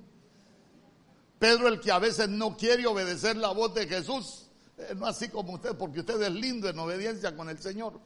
[1.38, 4.45] Pedro el que a veces no quiere obedecer la voz de Jesús.
[4.78, 7.98] Eh, no así como usted, porque usted es lindo en obediencia con el Señor.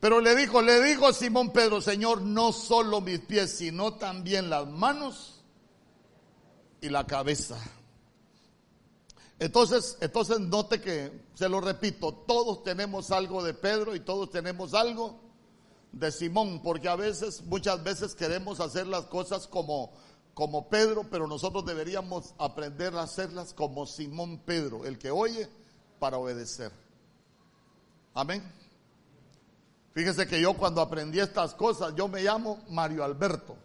[0.00, 4.68] Pero le dijo, le dijo Simón Pedro, Señor, no solo mis pies, sino también las
[4.68, 5.42] manos
[6.80, 7.58] y la cabeza.
[9.40, 14.74] Entonces, entonces note que, se lo repito, todos tenemos algo de Pedro y todos tenemos
[14.74, 15.20] algo
[15.92, 19.92] de Simón, porque a veces, muchas veces queremos hacer las cosas como,
[20.38, 25.48] como Pedro, pero nosotros deberíamos aprender a hacerlas como Simón Pedro, el que oye
[25.98, 26.70] para obedecer.
[28.14, 28.48] Amén.
[29.94, 33.56] Fíjese que yo cuando aprendí estas cosas, yo me llamo Mario Alberto.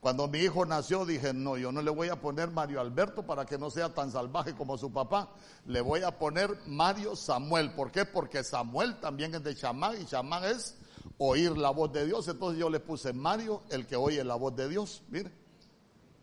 [0.00, 3.46] Cuando mi hijo nació dije, no, yo no le voy a poner Mario Alberto para
[3.46, 5.28] que no sea tan salvaje como su papá.
[5.66, 7.72] Le voy a poner Mario Samuel.
[7.74, 8.06] ¿Por qué?
[8.06, 10.76] Porque Samuel también es de chamán y chamán es
[11.18, 12.28] oír la voz de Dios.
[12.28, 15.02] Entonces yo le puse Mario, el que oye la voz de Dios.
[15.08, 15.30] Mire,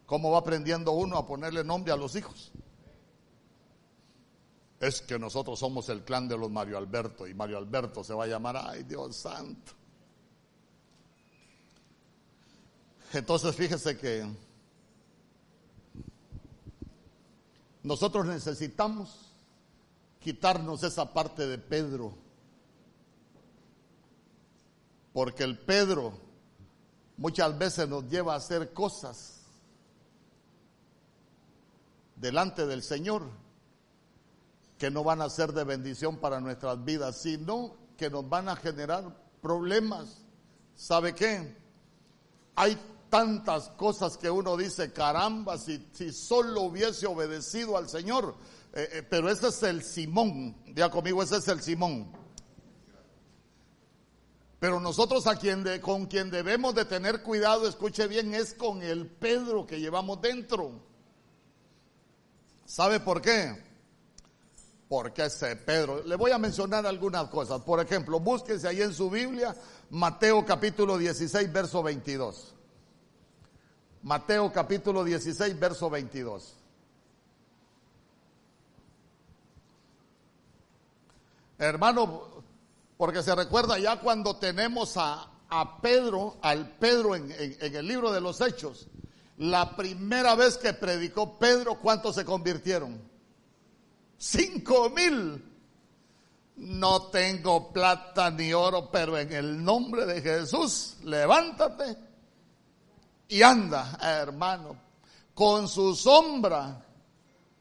[0.06, 2.52] cómo va aprendiendo uno a ponerle nombre a los hijos.
[4.80, 8.26] Es que nosotros somos el clan de los Mario Alberto y Mario Alberto se va
[8.26, 9.72] a llamar, ay Dios santo.
[13.14, 14.28] Entonces fíjese que
[17.84, 19.32] nosotros necesitamos
[20.20, 22.23] quitarnos esa parte de Pedro.
[25.14, 26.14] Porque el Pedro
[27.18, 29.42] muchas veces nos lleva a hacer cosas
[32.16, 33.24] delante del Señor
[34.78, 38.56] que no van a ser de bendición para nuestras vidas, sino que nos van a
[38.56, 40.26] generar problemas.
[40.76, 41.56] ¿Sabe qué?
[42.56, 42.78] Hay
[43.10, 48.36] tantas cosas que uno dice, caramba, si, si solo hubiese obedecido al Señor.
[48.74, 52.12] Eh, eh, pero ese es el Simón, ya conmigo, ese es el Simón.
[54.64, 59.08] Pero nosotros a quien con quien debemos de tener cuidado, escuche bien, es con el
[59.08, 60.72] Pedro que llevamos dentro.
[62.64, 63.62] ¿Sabe por qué?
[64.88, 67.60] porque ese Pedro, le voy a mencionar algunas cosas.
[67.64, 69.54] Por ejemplo, búsquese ahí en su Biblia
[69.90, 72.56] Mateo capítulo 16, verso 22.
[74.04, 76.56] Mateo capítulo 16, verso 22.
[81.58, 82.33] Hermano,
[82.98, 88.12] porque se recuerda ya cuando tenemos a, a Pedro, al Pedro en, en el libro
[88.12, 88.88] de los Hechos,
[89.38, 93.02] la primera vez que predicó Pedro, ¿cuántos se convirtieron?
[94.18, 95.50] Cinco mil.
[96.56, 101.98] No tengo plata ni oro, pero en el nombre de Jesús, levántate
[103.28, 104.78] y anda, hermano.
[105.34, 106.86] Con su sombra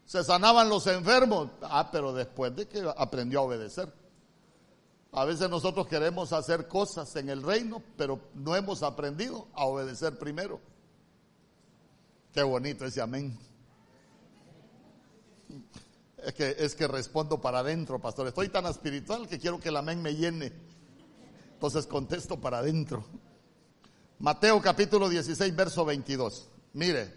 [0.05, 1.49] se sanaban los enfermos.
[1.63, 3.91] Ah, pero después de que aprendió a obedecer.
[5.15, 10.17] A veces nosotros queremos hacer cosas en el reino, pero no hemos aprendido a obedecer
[10.17, 10.59] primero.
[12.33, 13.37] Qué bonito ese amén.
[16.17, 18.27] Es que, es que respondo para adentro, pastor.
[18.27, 20.51] Estoy tan espiritual que quiero que el amén me llene.
[21.53, 23.05] Entonces contesto para adentro.
[24.17, 26.49] Mateo capítulo 16, verso 22.
[26.73, 27.13] Mire,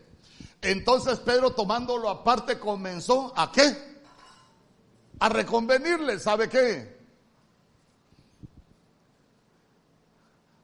[0.60, 3.74] entonces Pedro tomándolo aparte comenzó a qué?
[5.18, 6.95] A reconvenirle, ¿sabe qué?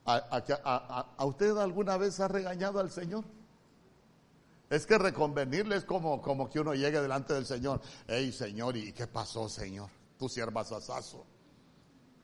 [0.05, 3.25] ¿A, a, usted alguna vez ha regañado al Señor?
[4.69, 7.81] Es que reconvenirle es como, como que uno llegue delante del Señor.
[8.07, 9.91] Hey, Señor, ¿y qué pasó, Señor?
[10.19, 11.27] Tu sierva Sasazo.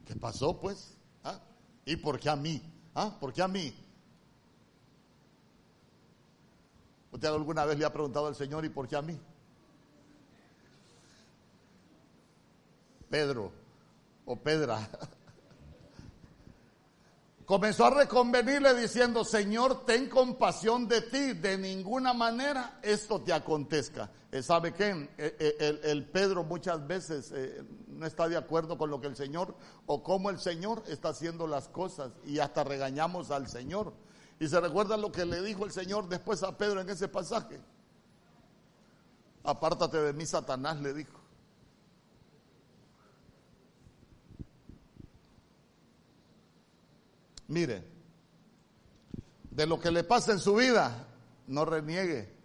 [0.05, 0.97] ¿Qué pasó, pues?
[1.23, 1.39] ¿Ah?
[1.85, 2.63] ¿Y por qué a mí?
[2.95, 3.17] ¿Ah?
[3.21, 3.75] ¿Por qué a mí?
[7.13, 9.19] ¿Usted alguna vez le ha preguntado al Señor, ¿y por qué a mí?
[13.09, 13.53] Pedro
[14.25, 14.89] o Pedra
[17.49, 24.11] comenzó a reconvenirle diciendo, Señor, ten compasión de ti, de ninguna manera esto te acontezca.
[24.31, 24.91] Eh, ¿Sabe qué?
[25.17, 27.33] Eh, eh, el, Pedro muchas veces
[27.87, 29.57] no está de acuerdo con lo que el Señor
[29.87, 33.95] o cómo el Señor está haciendo las cosas y hasta regañamos al Señor.
[34.39, 37.59] Y se recuerda lo que le dijo el Señor después a Pedro en ese pasaje.
[39.43, 41.18] Apártate de mí, Satanás, le dijo.
[47.49, 47.83] Mire,
[49.51, 51.07] de lo que le pasa en su vida,
[51.47, 52.37] no reniegue.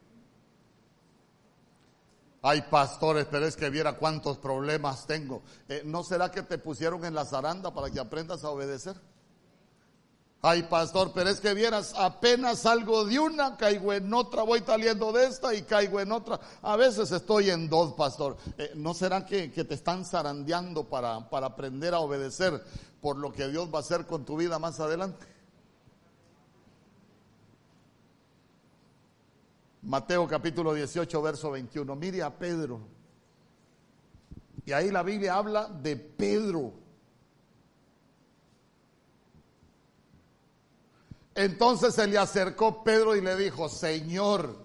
[2.42, 5.44] Hay pastores, pero es que viera cuántos problemas tengo.
[5.70, 8.96] Eh, ¿No será que te pusieron en la zaranda para que aprendas a obedecer?
[10.42, 15.14] Ay, pastor, pero es que vieras, apenas salgo de una, caigo en otra, voy saliendo
[15.14, 16.38] de esta y caigo en otra.
[16.62, 18.36] A veces estoy en dos, pastor.
[18.58, 22.62] Eh, ¿No será que, que, te están zarandeando para, para aprender a obedecer?
[23.04, 25.28] Por lo que Dios va a hacer con tu vida más adelante.
[29.82, 31.98] Mateo capítulo 18, verso 21.
[31.98, 32.80] Mire a Pedro.
[34.66, 36.76] Y ahí la Biblia habla de Pedro.
[41.36, 44.64] Entonces se le acercó Pedro y le dijo, Señor,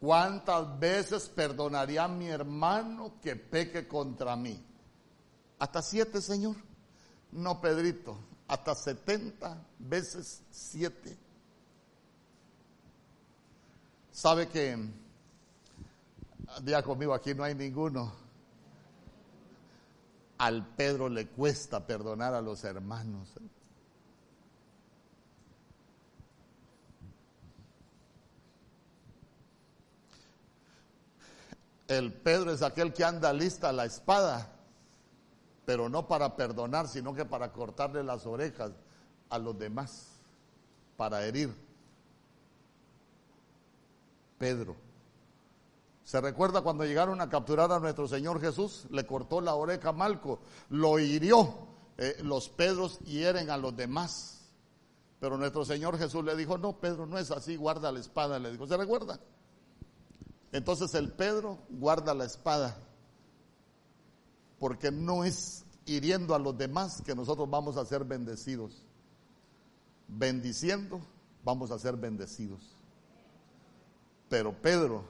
[0.00, 4.60] ¿cuántas veces perdonaría a mi hermano que peque contra mí?
[5.60, 6.65] Hasta siete, Señor.
[7.36, 8.18] No, Pedrito,
[8.48, 11.18] hasta 70 veces 7.
[14.10, 14.88] ¿Sabe que,
[16.62, 18.10] día conmigo, aquí no hay ninguno?
[20.38, 23.28] Al Pedro le cuesta perdonar a los hermanos.
[31.86, 34.55] El Pedro es aquel que anda lista a la espada
[35.66, 38.70] pero no para perdonar, sino que para cortarle las orejas
[39.28, 40.06] a los demás,
[40.96, 41.52] para herir.
[44.38, 44.76] Pedro.
[46.04, 48.86] ¿Se recuerda cuando llegaron a capturar a nuestro Señor Jesús?
[48.90, 50.38] Le cortó la oreja a Malco,
[50.70, 51.66] lo hirió.
[51.98, 54.44] Eh, los Pedros hieren a los demás.
[55.18, 58.38] Pero nuestro Señor Jesús le dijo, no, Pedro, no es así, guarda la espada.
[58.38, 59.18] Le dijo, ¿se recuerda?
[60.52, 62.85] Entonces el Pedro guarda la espada
[64.58, 68.84] porque no es hiriendo a los demás que nosotros vamos a ser bendecidos.
[70.08, 71.00] Bendiciendo,
[71.44, 72.76] vamos a ser bendecidos.
[74.28, 75.04] Pero Pedro,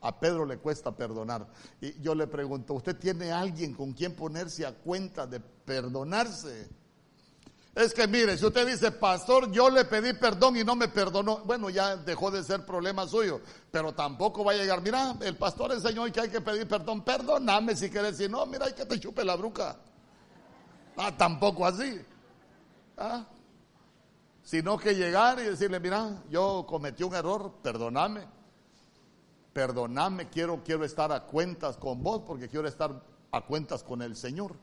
[0.00, 1.48] a Pedro le cuesta perdonar.
[1.80, 6.68] Y yo le pregunto, ¿usted tiene alguien con quien ponerse a cuenta de perdonarse?
[7.78, 11.44] Es que mire, si usted dice, pastor, yo le pedí perdón y no me perdonó,
[11.44, 15.70] bueno, ya dejó de ser problema suyo, pero tampoco va a llegar, mira, el pastor
[15.70, 18.98] enseñó que hay que pedir perdón, perdóname si quieres, si no, mira, hay que te
[18.98, 19.76] chupe la bruca.
[20.96, 22.00] Ah, tampoco así.
[22.96, 23.24] ¿Ah?
[24.42, 28.26] Sino que llegar y decirle, mira, yo cometí un error, perdóname.
[29.52, 33.00] Perdóname, quiero, quiero estar a cuentas con vos porque quiero estar
[33.30, 34.56] a cuentas con el Señor.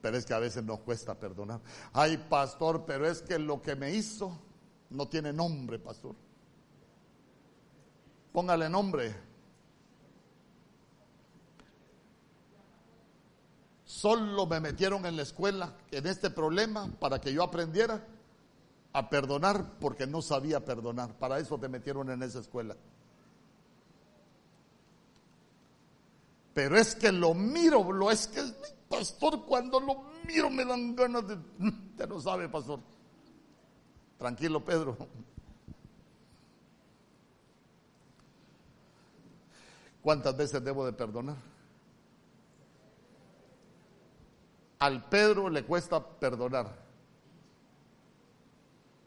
[0.00, 1.60] Pero es que a veces nos cuesta perdonar.
[1.92, 4.38] Ay, pastor, pero es que lo que me hizo
[4.90, 6.14] no tiene nombre, pastor.
[8.32, 9.14] Póngale nombre.
[13.84, 18.06] Solo me metieron en la escuela en este problema para que yo aprendiera
[18.92, 21.18] a perdonar porque no sabía perdonar.
[21.18, 22.76] Para eso te metieron en esa escuela.
[26.54, 28.42] Pero es que lo miro, lo es que
[28.88, 31.34] pastor, cuando lo miro me dan ganas de...
[31.58, 32.80] Usted no sabe, pastor.
[34.18, 34.96] Tranquilo, Pedro.
[40.02, 41.36] ¿Cuántas veces debo de perdonar?
[44.78, 46.86] Al Pedro le cuesta perdonar.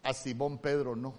[0.04, 1.14] A Simón Pedro no.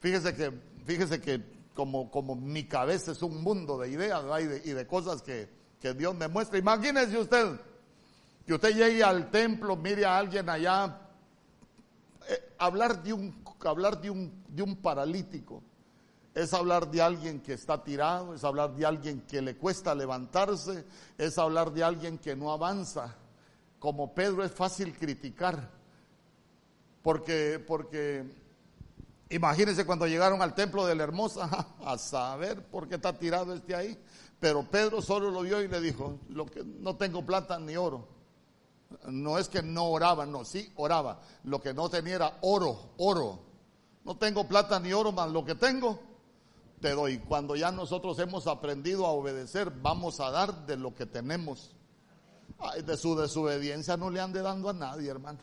[0.00, 0.52] Fíjese que,
[0.84, 1.42] fíjese que
[1.74, 4.22] como, como mi cabeza es un mundo de ideas
[4.64, 5.48] y, de, cosas que,
[5.84, 6.58] que Dios me muestra.
[6.58, 7.60] Imagínese usted
[8.46, 10.98] que usted llegue al templo, mire a alguien allá,
[12.26, 15.62] eh, hablar, de un, hablar de, un, de un paralítico
[16.34, 20.86] es hablar de alguien que está tirado, es hablar de alguien que le cuesta levantarse,
[21.18, 23.14] es hablar de alguien que no avanza.
[23.78, 25.68] Como Pedro es fácil criticar,
[27.02, 28.24] porque, porque
[29.28, 33.74] imagínense cuando llegaron al templo de la hermosa, a saber por qué está tirado este
[33.74, 33.98] ahí,
[34.44, 38.06] pero Pedro solo lo vio y le dijo, lo que, no tengo plata ni oro.
[39.06, 41.22] No es que no oraba, no, sí oraba.
[41.44, 43.38] Lo que no tenía era oro, oro.
[44.04, 45.98] No tengo plata ni oro, más lo que tengo
[46.78, 47.20] te doy.
[47.20, 51.74] Cuando ya nosotros hemos aprendido a obedecer, vamos a dar de lo que tenemos.
[52.84, 55.38] de su desobediencia no le ande dando a nadie, hermano.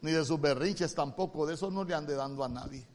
[0.00, 2.86] Ni de sus berrinches tampoco, de eso no le ande dando a nadie.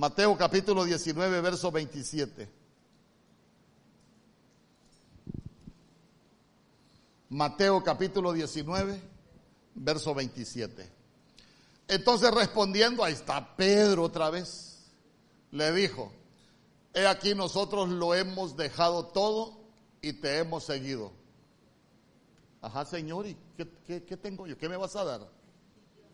[0.00, 2.48] Mateo capítulo 19, verso 27.
[7.28, 8.98] Mateo capítulo 19,
[9.74, 10.90] verso 27.
[11.86, 14.90] Entonces respondiendo, ahí está Pedro otra vez,
[15.50, 16.10] le dijo,
[16.94, 19.60] he aquí nosotros lo hemos dejado todo
[20.00, 21.12] y te hemos seguido.
[22.62, 23.36] Ajá, Señor, ¿y
[23.86, 24.56] qué, tengo yo?
[24.56, 25.28] ¿Qué me vas a dar?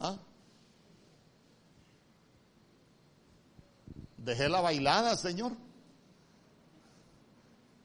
[0.01, 0.19] ¿Ah?
[4.27, 5.53] Dejé la bailada, Señor.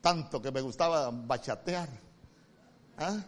[0.01, 1.87] Tanto que me gustaba bachatear.
[2.97, 3.23] ¿Ah?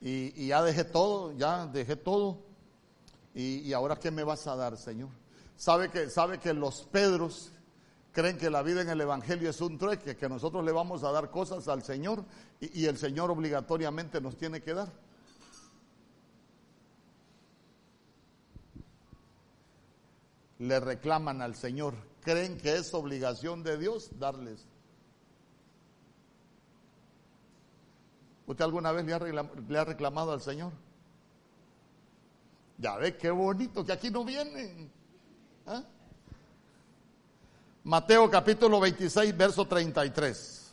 [0.00, 2.38] y, ya dejé todo, ya dejé todo.
[3.34, 5.10] Y, ahora qué me vas a dar, Señor?
[5.56, 7.52] Sabe que, sabe que los Pedros
[8.12, 11.12] creen que la vida en el Evangelio es un trueque, que nosotros le vamos a
[11.12, 12.24] dar cosas al Señor
[12.60, 15.03] y, y el Señor obligatoriamente nos tiene que dar.
[20.58, 24.66] Le reclaman al Señor, creen que es obligación de Dios darles.
[28.46, 30.72] ¿Usted alguna vez le ha, reclamado, al Señor?
[32.78, 34.90] Ya ve qué bonito que aquí no vienen.
[35.66, 35.82] ¿ah?
[37.84, 40.63] Mateo capítulo 26, verso 33.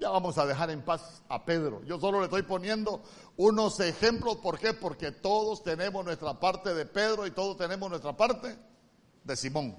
[0.00, 1.84] Ya vamos a dejar en paz a Pedro.
[1.84, 3.02] Yo solo le estoy poniendo
[3.36, 4.38] unos ejemplos.
[4.38, 4.72] ¿Por qué?
[4.72, 8.56] Porque todos tenemos nuestra parte de Pedro y todos tenemos nuestra parte
[9.22, 9.76] de Simón.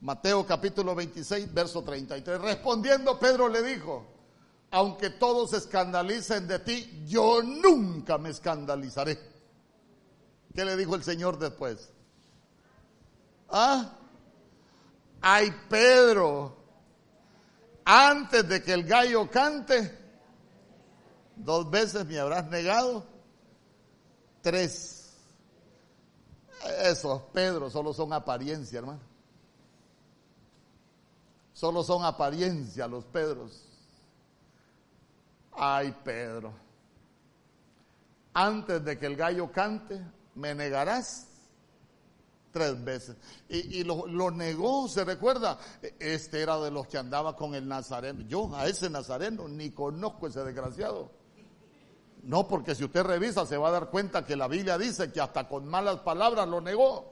[0.00, 2.40] Mateo capítulo 26, verso 33.
[2.40, 4.04] Respondiendo, Pedro le dijo,
[4.72, 9.20] aunque todos se escandalicen de ti, yo nunca me escandalizaré.
[10.52, 11.92] ¿Qué le dijo el Señor después?
[13.52, 13.92] ¿Ah?
[15.20, 16.56] Ay, Pedro,
[17.84, 19.98] antes de que el gallo cante,
[21.36, 23.04] dos veces me habrás negado,
[24.40, 25.14] tres.
[26.80, 29.00] Esos Pedro solo son apariencia, hermano.
[31.52, 33.68] Solo son apariencia los Pedros.
[35.52, 36.54] Ay, Pedro,
[38.32, 40.02] antes de que el gallo cante,
[40.34, 41.31] me negarás
[42.52, 43.16] tres veces.
[43.48, 45.58] Y, lo, lo, negó, se recuerda.
[45.98, 48.20] Este era de los que andaba con el nazareno.
[48.28, 51.10] Yo a ese nazareno ni conozco ese desgraciado.
[52.22, 55.20] No, porque si usted revisa se va a dar cuenta que la Biblia dice que
[55.20, 57.11] hasta con malas palabras lo negó.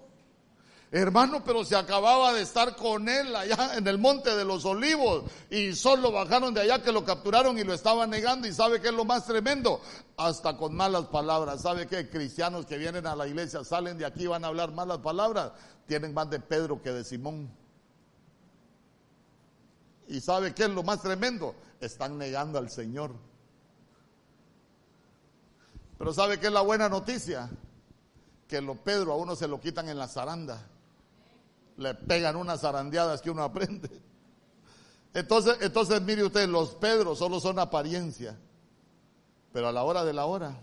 [0.92, 5.22] Hermano, pero se acababa de estar con él allá en el monte de los olivos
[5.48, 8.88] y solo bajaron de allá que lo capturaron y lo estaban negando y sabe que
[8.88, 9.80] es lo más tremendo,
[10.16, 11.62] hasta con malas palabras.
[11.62, 14.98] ¿Sabe que cristianos que vienen a la iglesia salen de aquí van a hablar malas
[14.98, 15.52] palabras?
[15.86, 17.48] Tienen más de Pedro que de Simón.
[20.08, 21.54] ¿Y sabe qué es lo más tremendo?
[21.80, 23.12] Están negando al Señor.
[25.98, 27.48] Pero ¿sabe qué es la buena noticia?
[28.48, 30.66] Que lo Pedro a uno se lo quitan en la zaranda.
[31.80, 33.88] Le pegan unas zarandeadas que uno aprende.
[35.14, 38.38] Entonces, entonces mire usted, los Pedros solo son apariencia.
[39.50, 40.62] Pero a la hora de la hora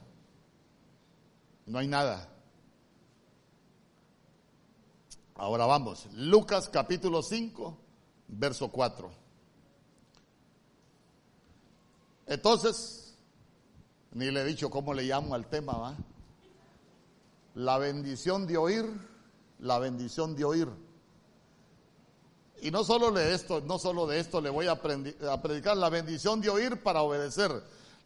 [1.65, 2.29] no hay nada.
[5.33, 7.75] Ahora vamos, Lucas capítulo 5,
[8.27, 9.09] verso 4.
[12.27, 13.17] Entonces,
[14.11, 15.95] ni le he dicho cómo le llamo al tema, ¿va?
[17.55, 18.85] La bendición de oír,
[19.57, 20.86] la bendición de oír.
[22.61, 26.41] Y no solo de esto, no solo de esto le voy a, predicar la bendición
[26.41, 27.51] de oír para obedecer.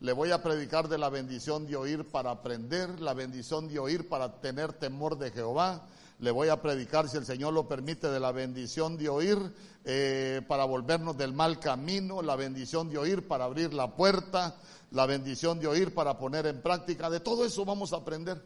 [0.02, 4.10] Le voy a predicar de la bendición de oír para aprender, la bendición de oír
[4.10, 5.88] para tener temor de Jehová.
[6.20, 9.38] Le voy a predicar, si el Señor lo permite, de la bendición de oír
[9.86, 14.58] eh, para volvernos del mal camino, la bendición de oír para abrir la puerta,
[14.91, 17.10] la bendición de oír para poner en práctica.
[17.10, 18.43] De todo eso vamos a aprender.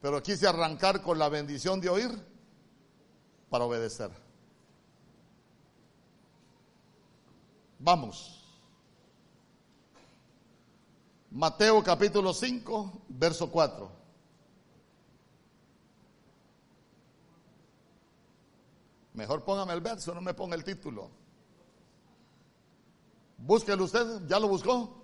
[0.00, 2.33] Pero quise arrancar con la bendición de oír
[3.54, 4.10] para obedecer.
[7.78, 8.42] Vamos.
[11.30, 13.92] Mateo capítulo 5, verso 4.
[19.12, 21.08] Mejor póngame el verso, no me ponga el título.
[23.38, 25.00] Búsquelo usted, ¿ya lo buscó?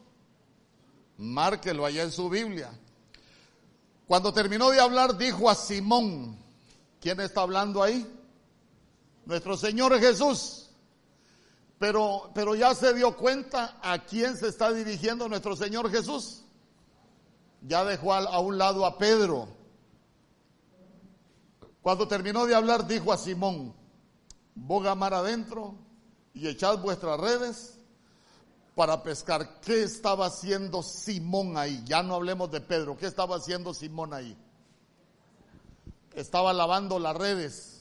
[1.19, 2.77] Márquelo allá en su Biblia.
[4.09, 6.37] Cuando terminó de hablar, dijo a Simón,
[7.01, 8.17] ¿quién está hablando ahí?
[9.25, 10.71] Nuestro Señor Jesús.
[11.81, 16.43] Pero, pero ya se dio cuenta a quién se está dirigiendo nuestro Señor Jesús.
[17.62, 19.49] Ya dejó a, un lado a Pedro.
[21.81, 23.75] Cuando terminó de hablar, dijo a Simón,
[24.55, 25.75] boga mar adentro
[26.35, 27.79] y echad vuestras redes
[28.75, 29.61] para pescar.
[29.61, 31.83] ¿Qué estaba haciendo Simón ahí?
[31.87, 32.95] Ya no hablemos de Pedro.
[32.99, 34.37] ¿Qué estaba haciendo Simón ahí?
[36.14, 37.80] Estaba lavando las redes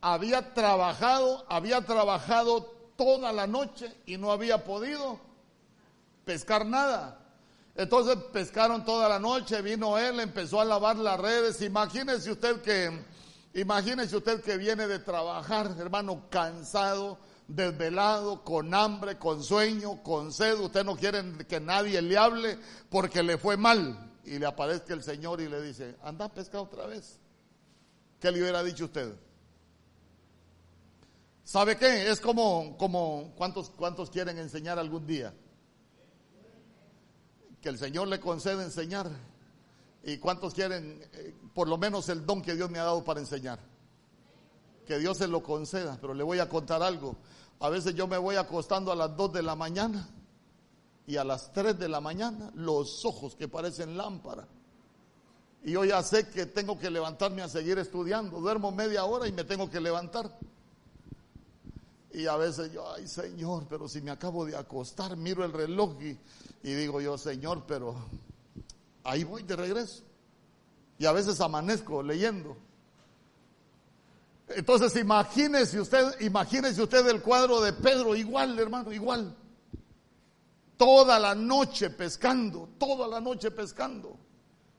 [0.00, 2.62] había trabajado, había trabajado
[2.96, 5.20] toda la noche y no había podido
[6.24, 7.18] pescar nada.
[7.74, 11.62] Entonces pescaron toda la noche, vino él, empezó a lavar las redes.
[11.62, 13.04] Imagínese usted que,
[13.54, 20.58] imagínese usted que viene de trabajar, hermano, cansado, desvelado, con hambre, con sueño, con sed.
[20.58, 22.58] Usted no quiere que nadie le hable
[22.90, 24.08] porque le fue mal.
[24.24, 27.18] Y le aparezca el Señor y le dice, anda a pescar otra vez.
[28.20, 29.14] ¿Qué le hubiera dicho usted?
[31.50, 32.08] ¿Sabe qué?
[32.08, 35.34] Es como, como ¿cuántos, ¿cuántos quieren enseñar algún día?
[37.60, 39.10] Que el Señor le concede enseñar.
[40.04, 43.18] ¿Y cuántos quieren, eh, por lo menos, el don que Dios me ha dado para
[43.18, 43.58] enseñar?
[44.86, 47.16] Que Dios se lo conceda, pero le voy a contar algo.
[47.58, 50.08] A veces yo me voy acostando a las 2 de la mañana
[51.04, 54.46] y a las 3 de la mañana los ojos que parecen lámpara.
[55.64, 58.38] Y yo ya sé que tengo que levantarme a seguir estudiando.
[58.38, 60.30] Duermo media hora y me tengo que levantar.
[62.12, 65.96] Y a veces yo, ay Señor, pero si me acabo de acostar, miro el reloj
[66.02, 66.18] y,
[66.62, 67.94] digo yo, Señor, pero
[69.04, 70.02] ahí voy de regreso.
[70.98, 72.56] Y a veces amanezco leyendo.
[74.48, 79.36] Entonces imagínese usted, imagínese usted el cuadro de Pedro, igual hermano, igual.
[80.76, 84.16] Toda la noche pescando, toda la noche pescando.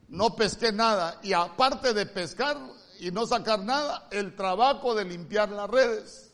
[0.09, 1.19] No pesqué nada.
[1.23, 2.57] Y aparte de pescar
[2.99, 6.30] y no sacar nada, el trabajo de limpiar las redes.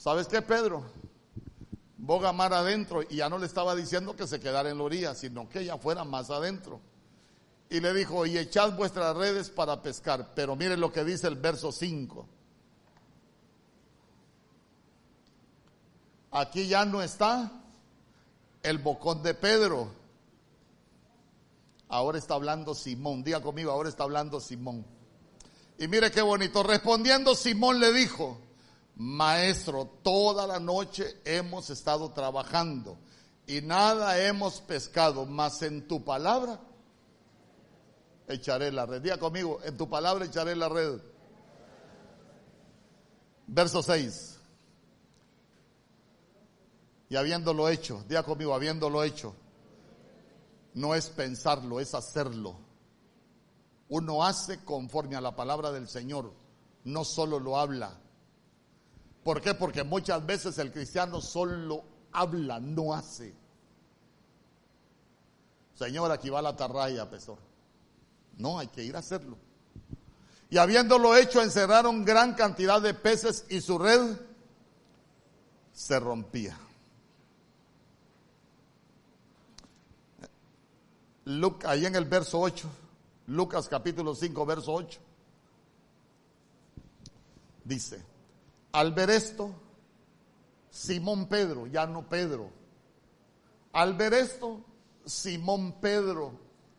[0.00, 0.82] ¿Sabes qué, Pedro?
[1.98, 5.14] Boga mar adentro y ya no le estaba diciendo que se quedara en la orilla,
[5.14, 6.80] sino que ella fuera más adentro.
[7.68, 10.32] Y le dijo, y echad vuestras redes para pescar.
[10.34, 12.26] Pero miren lo que dice el verso 5.
[16.30, 17.52] Aquí ya no está
[18.62, 19.92] el bocón de Pedro.
[21.90, 23.22] Ahora está hablando Simón.
[23.22, 24.82] Diga conmigo, ahora está hablando Simón.
[25.78, 26.62] Y mire qué bonito.
[26.62, 28.40] Respondiendo, Simón le dijo,
[28.96, 32.98] Maestro, toda la noche hemos estado trabajando
[33.46, 36.60] y nada hemos pescado, mas en tu palabra
[38.28, 39.02] echaré la red.
[39.02, 41.00] Diga conmigo, en tu palabra echaré la red.
[43.46, 44.38] Verso 6.
[47.08, 49.34] Y habiéndolo hecho, diga conmigo, habiéndolo hecho,
[50.74, 52.56] no es pensarlo, es hacerlo.
[53.88, 56.32] Uno hace conforme a la palabra del Señor,
[56.84, 57.98] no solo lo habla.
[59.24, 59.54] ¿Por qué?
[59.54, 63.34] Porque muchas veces el cristiano solo habla, no hace.
[65.74, 67.38] Señor, aquí va la tarraya, pastor.
[68.36, 69.36] No, hay que ir a hacerlo.
[70.48, 74.16] Y habiéndolo hecho, encerraron gran cantidad de peces y su red
[75.72, 76.58] se rompía.
[81.24, 82.68] Luke, ahí en el verso 8,
[83.28, 85.00] Lucas capítulo 5, verso 8,
[87.64, 88.09] dice,
[88.72, 89.52] al ver esto,
[90.70, 92.50] Simón Pedro, ya no Pedro,
[93.72, 94.64] al ver esto,
[95.04, 96.32] Simón Pedro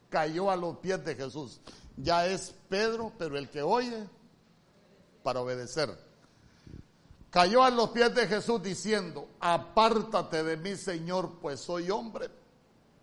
[0.09, 1.61] cayó a los pies de Jesús.
[1.97, 4.07] Ya es Pedro, pero el que oye
[5.23, 5.89] para obedecer.
[7.29, 12.29] Cayó a los pies de Jesús diciendo, apártate de mí, Señor, pues soy hombre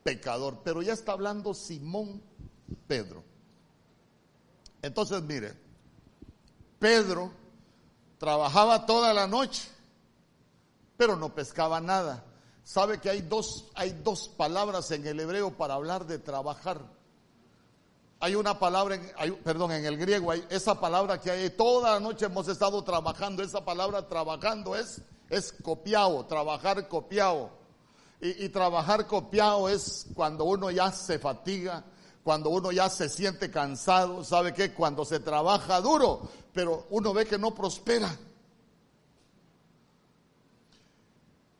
[0.02, 0.58] pecador.
[0.62, 2.22] Pero ya está hablando Simón
[2.86, 3.24] Pedro.
[4.82, 5.54] Entonces, mire,
[6.78, 7.32] Pedro
[8.18, 9.68] trabajaba toda la noche,
[10.96, 12.24] pero no pescaba nada.
[12.64, 16.80] Sabe que hay dos, hay dos palabras en el hebreo para hablar de trabajar.
[18.20, 22.00] Hay una palabra, en, perdón, en el griego, hay esa palabra que hay, toda la
[22.00, 25.00] noche hemos estado trabajando, esa palabra trabajando es,
[25.30, 27.50] es copiado, trabajar copiado.
[28.20, 31.84] Y, y trabajar copiado es cuando uno ya se fatiga,
[32.28, 34.74] cuando uno ya se siente cansado, ¿sabe qué?
[34.74, 38.14] Cuando se trabaja duro, pero uno ve que no prospera.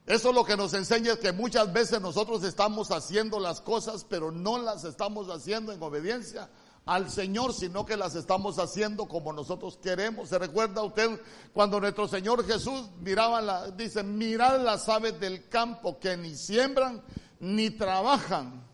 [0.05, 4.31] Eso lo que nos enseña es que muchas veces nosotros estamos haciendo las cosas, pero
[4.31, 6.51] no las estamos haciendo en obediencia
[6.85, 10.29] al Señor, sino que las estamos haciendo como nosotros queremos.
[10.29, 11.19] ¿Se recuerda usted
[11.55, 17.03] cuando nuestro Señor Jesús miraba, la, dice, mirad las aves del campo que ni siembran
[17.41, 18.68] ni trabajan?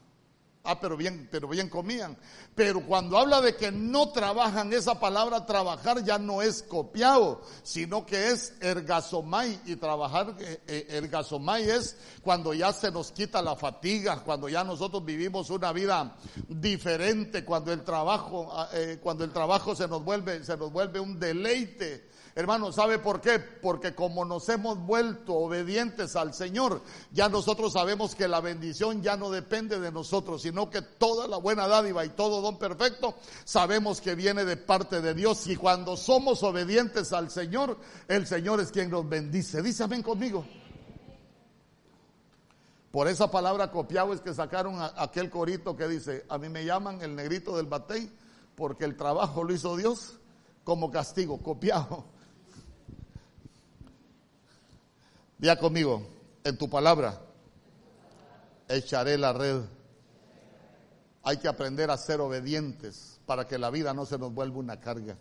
[0.65, 2.17] Ah, pero bien, pero bien comían.
[2.55, 8.07] Pero cuando habla de que no trabajan, esa palabra trabajar ya no es copiado, sino
[8.07, 9.61] que es ergasomai.
[9.67, 14.63] Y trabajar, eh, eh, ergasomai es cuando ya se nos quita la fatiga, cuando ya
[14.63, 16.17] nosotros vivimos una vida
[16.49, 21.01] diferente, cuando el trabajo, ah, eh, cuando el trabajo se nos vuelve, se nos vuelve
[21.01, 23.39] un deleite Hermano, ¿sabe por qué?
[23.39, 26.83] Porque como nos hemos vuelto obedientes al Señor,
[27.13, 31.37] ya nosotros sabemos que la bendición ya no depende de nosotros, sino que toda la
[31.37, 35.47] buena dádiva y todo perfecto sabemos que viene de parte de Dios.
[35.47, 37.78] Y cuando somos obedientes al Señor,
[38.09, 39.62] el Señor es quien nos bendice.
[39.62, 40.45] Dice amén conmigo.
[42.90, 47.03] Por esa palabra copiado es que sacaron aquel corito que dice, a mí me llaman
[47.03, 48.09] el negrito del batey
[48.55, 50.20] porque el trabajo lo hizo Dios
[50.62, 52.05] como castigo, copiado.
[55.38, 56.07] Día conmigo,
[56.45, 57.20] en tu palabra,
[58.68, 59.62] echaré la red.
[61.25, 64.79] Hay que aprender a ser obedientes para que la vida no se nos vuelva una
[64.79, 65.16] carga.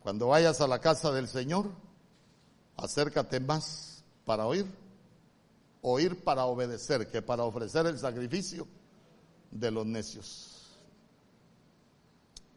[0.00, 1.70] Cuando vayas a la casa del Señor,
[2.76, 4.66] acércate más para oír,
[5.82, 8.66] oír para obedecer, que para ofrecer el sacrificio
[9.50, 10.76] de los necios.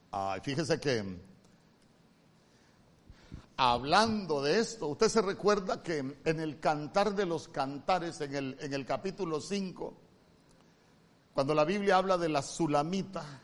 [0.10, 1.04] Ay, fíjese que
[3.58, 8.58] hablando de esto, usted se recuerda que en el cantar de los cantares, en el,
[8.60, 9.94] en el capítulo 5,
[11.34, 13.42] cuando la Biblia habla de la sulamita,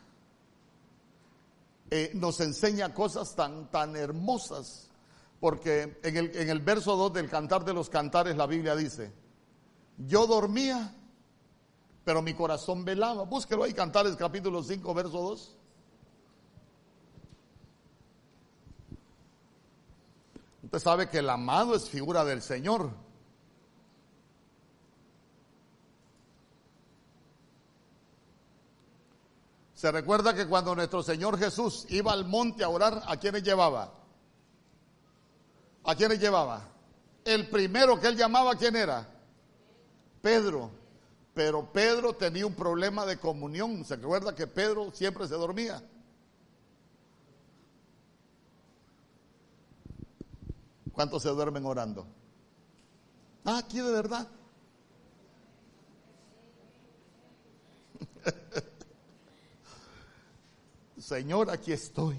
[1.90, 4.90] eh, nos enseña cosas tan, tan hermosas,
[5.40, 9.12] porque en el, en el verso 2 del cantar de los cantares la Biblia dice,
[9.96, 10.94] yo dormía,
[12.04, 13.24] pero mi corazón velaba.
[13.24, 15.56] Búsquelo ahí, Cantares capítulo 5, verso 2.
[20.62, 22.90] Usted sabe que el amado es figura del Señor.
[29.74, 33.94] Se recuerda que cuando nuestro Señor Jesús iba al monte a orar, ¿a quiénes llevaba?
[35.84, 36.68] ¿A quiénes llevaba?
[37.24, 39.08] El primero que él llamaba, ¿quién era?
[40.20, 40.70] Pedro.
[41.32, 43.82] Pero Pedro tenía un problema de comunión.
[43.86, 45.82] Se recuerda que Pedro siempre se dormía.
[51.00, 52.06] ¿Cuántos se duermen orando?
[53.46, 54.28] Ah, aquí de verdad.
[60.98, 62.18] Señor, aquí estoy.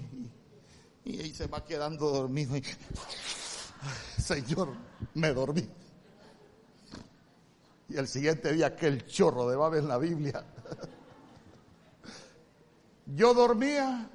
[1.04, 2.56] Y ahí se va quedando dormido.
[4.18, 4.70] Señor,
[5.14, 5.70] me dormí.
[7.88, 10.44] Y el siguiente día, aquel chorro de baba en la Biblia.
[13.14, 14.10] Yo dormía,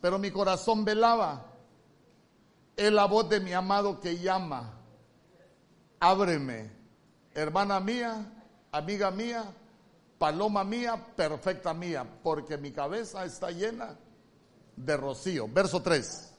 [0.00, 1.47] pero mi corazón velaba.
[2.78, 4.72] Es la voz de mi amado que llama.
[6.00, 6.70] Ábreme,
[7.34, 8.24] hermana mía,
[8.70, 9.52] amiga mía,
[10.18, 13.98] paloma mía, perfecta mía, porque mi cabeza está llena
[14.76, 15.48] de rocío.
[15.48, 16.34] Verso 3.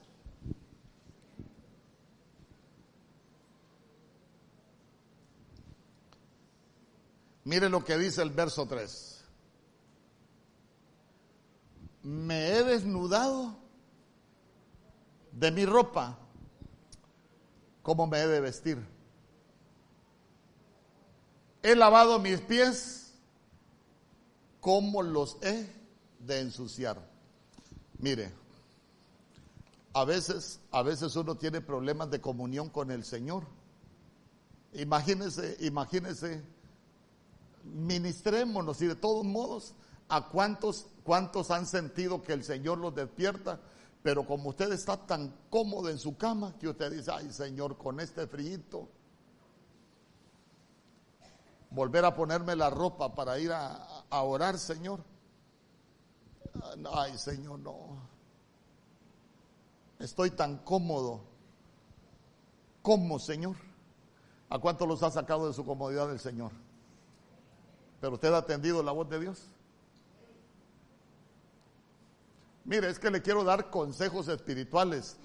[7.44, 9.20] Mire lo que dice el verso 3.
[12.02, 13.56] me he desnudado
[15.32, 16.18] de mi ropa,
[17.82, 18.78] ¿cómo me he de vestir?
[21.62, 23.12] He lavado mis pies,
[24.60, 25.70] ¿cómo los he
[26.20, 26.98] de ensuciar?
[27.98, 28.32] Mire,
[29.92, 33.44] a veces, a veces uno tiene problemas de comunión con el Señor.
[34.72, 36.42] Imagínese, imagínese,
[37.64, 39.74] ministrémonos y de todos modos,
[40.08, 43.60] ¿a cuántos, cuántos han sentido que el Señor los despierta?
[44.02, 48.00] Pero como usted está tan cómodo en su cama que usted dice, ay Señor, con
[48.00, 48.88] este frío,
[51.70, 55.00] volver a ponerme la ropa para ir a, orar, Señor.
[56.92, 58.10] Ay, Señor, no.
[59.98, 61.20] Estoy tan cómodo.
[62.82, 63.56] ¿Cómo, Señor?
[64.48, 66.50] ¿A cuánto los ha sacado de su comodidad el Señor?
[68.00, 69.52] Pero usted ha atendido la voz de Dios.
[72.64, 75.16] Mire, es que le quiero dar consejos espirituales.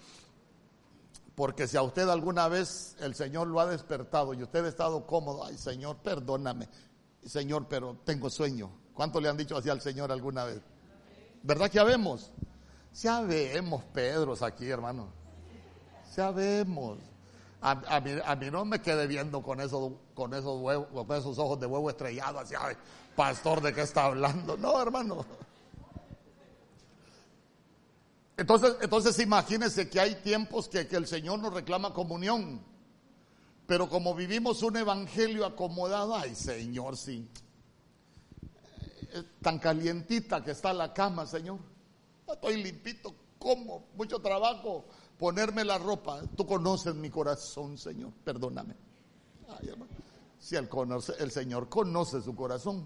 [1.36, 5.06] Porque si a usted alguna vez el Señor lo ha despertado y usted ha estado
[5.06, 6.70] cómodo, ay Señor, perdóname.
[7.26, 8.72] Señor, pero tengo sueño.
[8.94, 10.62] ¿Cuánto le han dicho así al Señor alguna vez?
[11.44, 12.32] ¿Verdad que habemos?
[12.94, 15.10] Ya vemos Pedros aquí, hermano.
[16.16, 17.00] Ya vemos.
[17.62, 21.66] A, mí, no me quede viendo con esos, con esos huevos, con esos ojos de
[21.66, 22.76] huevo estrellado, así, ay,
[23.16, 24.56] pastor, ¿de qué está hablando?
[24.56, 25.26] No, hermano.
[28.38, 32.62] Entonces, entonces imagínense que hay tiempos que, el Señor nos reclama comunión.
[33.66, 37.28] Pero como vivimos un evangelio acomodado, ay Señor, sí.
[39.14, 41.60] Eh, tan calientita que está la cama, Señor.
[42.28, 44.86] Estoy limpito, como, mucho trabajo
[45.18, 46.22] ponerme la ropa.
[46.36, 48.76] Tú conoces mi corazón, Señor, perdóname.
[50.40, 50.70] si el,
[51.20, 52.86] el Señor conoce su corazón.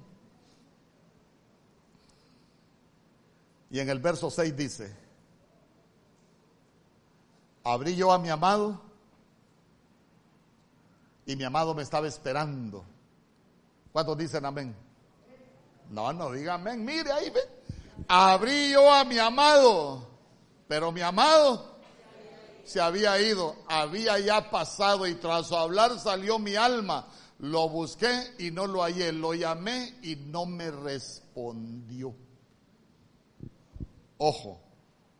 [3.72, 5.09] Y en el verso 6 dice,
[7.72, 8.82] abrí yo a mi amado
[11.26, 12.84] y mi amado me estaba esperando.
[13.92, 14.76] ¿Cuántos dicen amén?
[15.90, 16.84] No, no diga amén.
[16.84, 17.42] Mire ahí, ve.
[18.08, 20.08] Abrí yo a mi amado,
[20.68, 21.78] pero mi amado
[22.64, 27.08] se había ido, había ya pasado y tras su hablar salió mi alma.
[27.40, 32.14] Lo busqué y no lo hallé, lo llamé y no me respondió.
[34.18, 34.60] Ojo,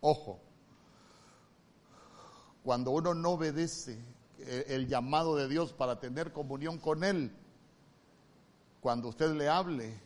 [0.02, 0.49] ojo.
[2.70, 3.98] Cuando uno no obedece
[4.68, 7.36] el llamado de Dios para tener comunión con Él,
[8.80, 10.00] cuando usted le hable,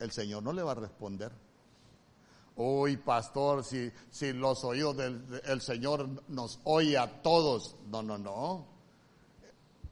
[0.00, 1.30] el Señor no le va a responder.
[2.56, 7.76] Uy, pastor, si, si los oídos del Señor nos oye a todos.
[7.86, 8.66] No, no, no.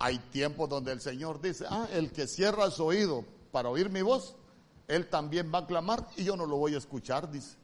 [0.01, 4.03] Hay tiempos donde el Señor dice, ah, el que cierra su oído para oír mi
[4.03, 4.35] voz,
[4.89, 7.57] él también va a clamar y yo no lo voy a escuchar, dice.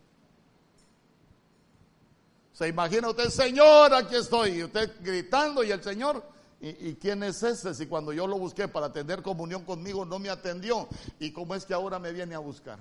[2.55, 6.22] Se imagina usted, Señor, aquí estoy, y usted gritando y el Señor,
[6.61, 7.74] ¿y, quién es ese?
[7.74, 10.88] Si cuando yo lo busqué para tener comunión conmigo no me atendió,
[11.18, 12.78] ¿y cómo es que ahora me viene a buscar?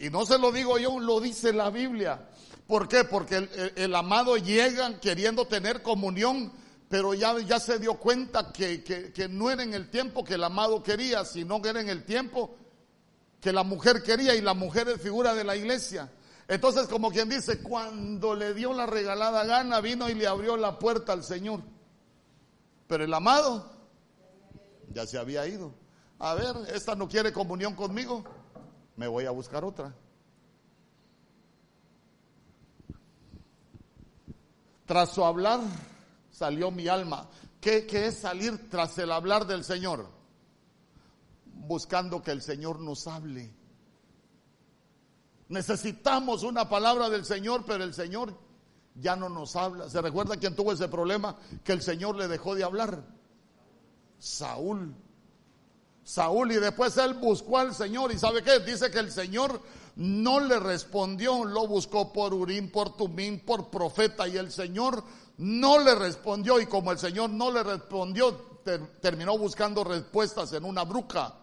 [0.00, 2.28] Y no se lo digo yo, lo dice la Biblia.
[2.66, 3.04] ¿Por qué?
[3.04, 6.52] Porque el, amado llega queriendo tener comunión,
[6.88, 10.42] pero ya, ya se dio cuenta que, que, no era en el tiempo que el
[10.42, 12.56] amado quería, sino que era en el tiempo
[13.40, 16.10] que la mujer quería y la mujer es figura de la iglesia.
[16.48, 20.78] Entonces, como quien dice, cuando le dio la regalada gana, vino y le abrió la
[20.78, 21.60] puerta al Señor.
[22.86, 23.70] Pero el amado
[24.90, 25.74] ya se había ido.
[26.18, 28.24] A ver, esta no quiere comunión conmigo,
[28.96, 29.94] me voy a buscar otra.
[34.86, 35.60] Tras su hablar
[36.30, 37.28] salió mi alma.
[37.60, 40.08] ¿Qué, ¿Qué, es salir tras el hablar del Señor?
[41.44, 43.57] Buscando que el Señor nos hable.
[45.48, 48.34] Necesitamos una palabra del Señor, pero el Señor
[48.94, 49.88] ya no nos habla.
[49.88, 51.36] ¿Se recuerda quién tuvo ese problema?
[51.64, 53.02] Que el Señor le dejó de hablar.
[54.18, 54.94] Saúl.
[56.04, 59.60] Saúl y después él buscó al Señor y sabe qué, dice que el Señor
[59.96, 65.04] no le respondió, lo buscó por Urín, por Tumín, por profeta y el Señor
[65.38, 68.34] no le respondió y como el Señor no le respondió,
[69.00, 71.34] terminó buscando respuestas en una bruja.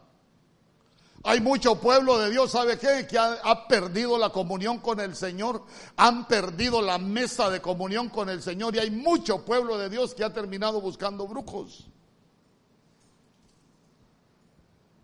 [1.28, 3.08] Hay mucho pueblo de Dios, ¿sabe qué?
[3.08, 5.64] Que ha, perdido la comunión con el Señor,
[5.98, 10.14] han perdido la mesa de comunión con el Señor y hay mucho pueblo de Dios
[10.14, 11.88] que ha terminado buscando brujos.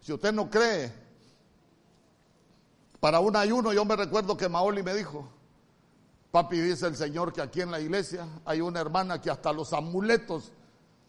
[0.02, 0.94] Si usted no cree,
[3.00, 5.28] para un ayuno yo me recuerdo que Maoli me dijo,
[6.30, 9.74] papi dice el Señor que aquí en la iglesia hay una hermana que hasta los
[9.74, 10.52] amuletos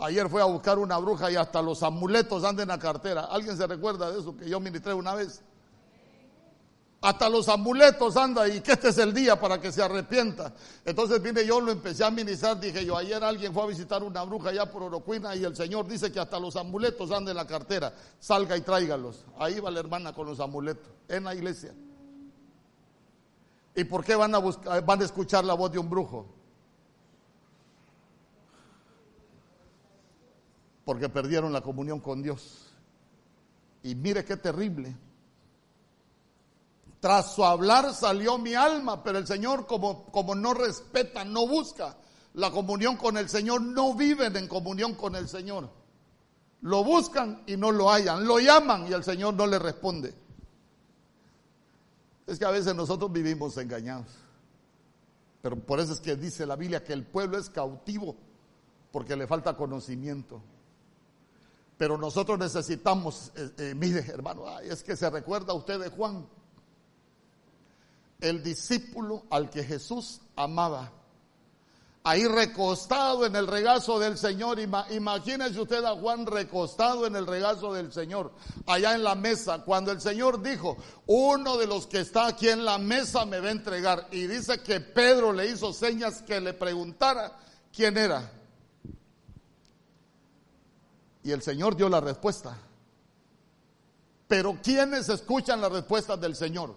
[0.03, 3.23] Ayer fue a buscar una bruja y hasta los amuletos andan en la cartera.
[3.31, 5.43] ¿Alguien se recuerda de eso que yo ministré una vez?
[7.01, 10.53] Hasta los amuletos anda y que este es el día para que se arrepienta.
[10.85, 14.25] Entonces vine yo, lo empecé a ministrar, dije yo, ayer alguien fue a visitar una
[14.25, 17.47] bruja allá por Orocuina y el Señor dice que hasta los amuletos andan en la
[17.47, 19.25] cartera, salga y tráigalos.
[19.39, 21.73] Ahí va la hermana con los amuletos, en la iglesia.
[23.77, 26.42] ¿Y por qué van a, buscar, van a escuchar la voz de un brujo?
[30.85, 32.71] Porque perdieron la comunión con Dios.
[33.83, 34.97] Y mire qué terrible.
[37.01, 41.97] Tras su hablar salió mi alma, pero el Señor como, como no respeta, no busca
[42.35, 45.69] la comunión con el Señor, no viven en comunión con el Señor.
[46.63, 50.15] Lo buscan y no lo hallan, lo llaman y el Señor no le responde.
[52.27, 54.07] Es que a veces nosotros vivimos engañados.
[55.43, 58.15] Pero por eso es que dice la Biblia que el pueblo es cautivo
[58.93, 60.41] porque le falta conocimiento.
[61.83, 66.29] Pero nosotros necesitamos, eh, eh, mire hermano, es que se recuerda usted de Juan
[68.21, 70.93] el discípulo al que Jesús amaba.
[72.05, 74.61] Ahí recostado en el regazo del Señor.
[74.61, 78.31] Imagínese usted a Juan recostado en el regazo del Señor,
[78.67, 80.77] allá en la mesa, cuando el Señor dijo,
[81.07, 84.07] uno de los que está aquí en la mesa me va a entregar.
[84.13, 87.41] Y dice que Pedro le hizo señas que le preguntara
[87.73, 88.42] quién era.
[91.23, 92.59] Y el Señor dio la respuesta.
[94.29, 96.75] Pero ¿quiénes escuchan las respuestas del Señor?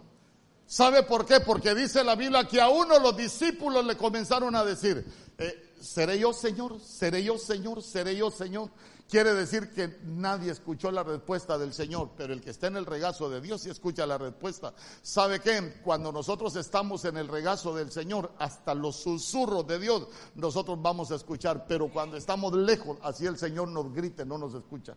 [0.68, 1.39] ¿Sabe por qué?
[1.39, 5.06] Porque dice la Biblia que a uno los discípulos le comenzaron a decir,
[5.38, 6.80] eh, ¿seré yo Señor?
[6.82, 7.84] ¿Seré yo Señor?
[7.84, 8.70] ¿Seré yo Señor?
[9.08, 12.88] Quiere decir que nadie escuchó la respuesta del Señor, pero el que está en el
[12.88, 14.74] regazo de Dios sí escucha la respuesta.
[15.03, 15.80] ¿Sabe qué?
[15.84, 21.12] Cuando nosotros estamos en el regazo del Señor, hasta los susurros de Dios, nosotros vamos
[21.12, 24.95] a escuchar, pero cuando estamos lejos, así el Señor nos grite, no nos escucha.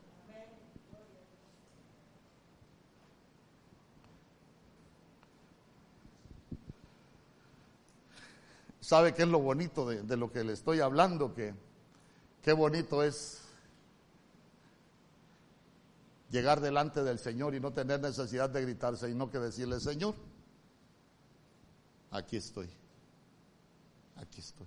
[8.81, 11.35] ¿Sabe qué es lo bonito de, lo que le estoy hablando?
[11.35, 11.53] Que
[12.41, 13.43] qué bonito es
[16.31, 20.15] llegar delante del Señor y no tener necesidad de gritarse, sino que decirle, Señor,
[22.11, 22.69] aquí estoy,
[24.17, 24.67] aquí estoy.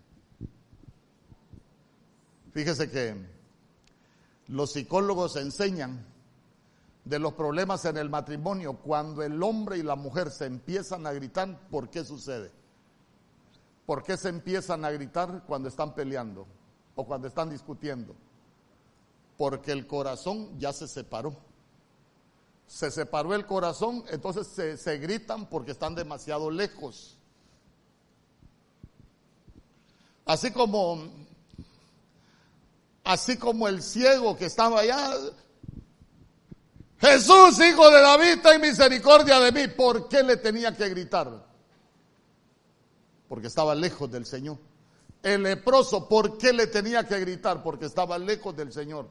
[2.52, 3.16] Fíjese que
[4.48, 6.06] los psicólogos enseñan
[7.06, 11.14] de los problemas en el matrimonio cuando el hombre y la mujer se empiezan a
[11.14, 12.52] gritar, ¿por qué sucede?
[13.86, 16.46] ¿Por qué se empiezan a gritar cuando están peleando
[16.96, 18.16] o cuando están discutiendo?
[19.38, 21.36] Porque el corazón ya se separó.
[22.72, 27.18] Se separó el corazón, entonces se, gritan porque están demasiado lejos.
[30.26, 31.04] Así como,
[33.04, 35.12] así como el ciego que estaba allá,
[37.00, 39.68] Jesús, hijo de David, ten misericordia de mí.
[39.68, 41.52] ¿Por qué le tenía que gritar?
[43.32, 44.58] porque estaba lejos del Señor.
[45.24, 47.64] El leproso, ¿por qué le tenía que gritar?
[47.64, 49.08] Porque estaba lejos del Señor.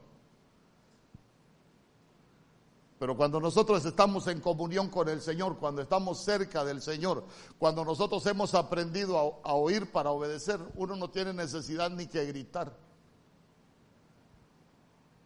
[3.00, 7.24] Pero cuando nosotros estamos en comunión con el Señor, cuando estamos cerca del Señor,
[7.58, 12.76] cuando nosotros hemos aprendido a, oír para obedecer, uno no tiene necesidad ni que gritar.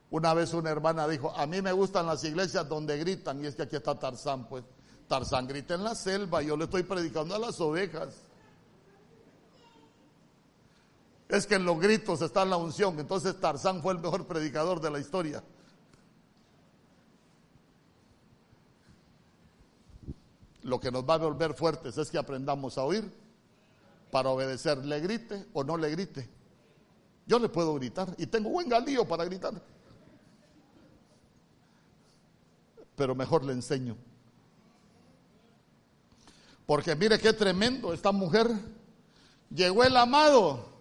[0.09, 3.57] Una vez una hermana dijo, a mí me gustan las iglesias donde gritan, y es
[3.57, 4.63] que aquí está Tarzán, pues
[5.09, 8.23] Tarzán grita en la selva, yo le estoy predicando a las ovejas.
[11.29, 13.01] Es que en los gritos está la unción.
[13.01, 15.43] Entonces Tarzán fue el mejor predicador de la historia.
[20.65, 23.09] Lo que nos va a volver fuertes es que aprendamos a oír
[24.11, 26.29] para obedecer, le grite o no le grite.
[27.27, 29.55] Yo le puedo gritar y tengo buen galío para gritar.
[32.97, 33.97] Pero mejor le enseño.
[36.67, 38.51] Porque mire qué tremendo esta mujer.
[39.51, 40.75] Llegó el amado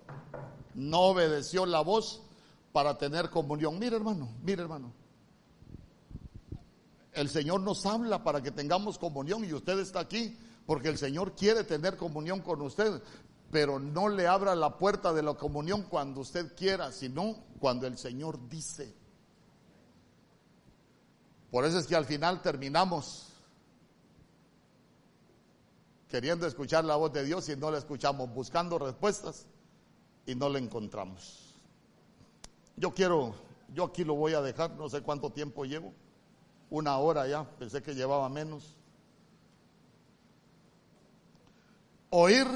[0.73, 2.21] no obedeció la voz
[2.71, 3.77] para tener comunión.
[3.79, 4.91] Mire hermano, mire hermano.
[7.13, 11.35] El Señor nos habla para que tengamos comunión y usted está aquí porque el Señor
[11.35, 13.01] quiere tener comunión con usted,
[13.51, 17.97] pero no le abra la puerta de la comunión cuando usted quiera, sino cuando el
[17.97, 18.95] Señor dice.
[21.51, 23.29] Por eso es que al final terminamos
[26.07, 29.47] queriendo escuchar la voz de Dios y no la escuchamos, buscando respuestas
[30.25, 31.53] y no le encontramos.
[32.75, 33.35] Yo quiero,
[33.73, 35.93] yo aquí lo voy a dejar, no sé cuánto tiempo llevo,
[36.73, 38.75] una hora ya, pensé que llevaba menos.
[42.09, 42.47] Oír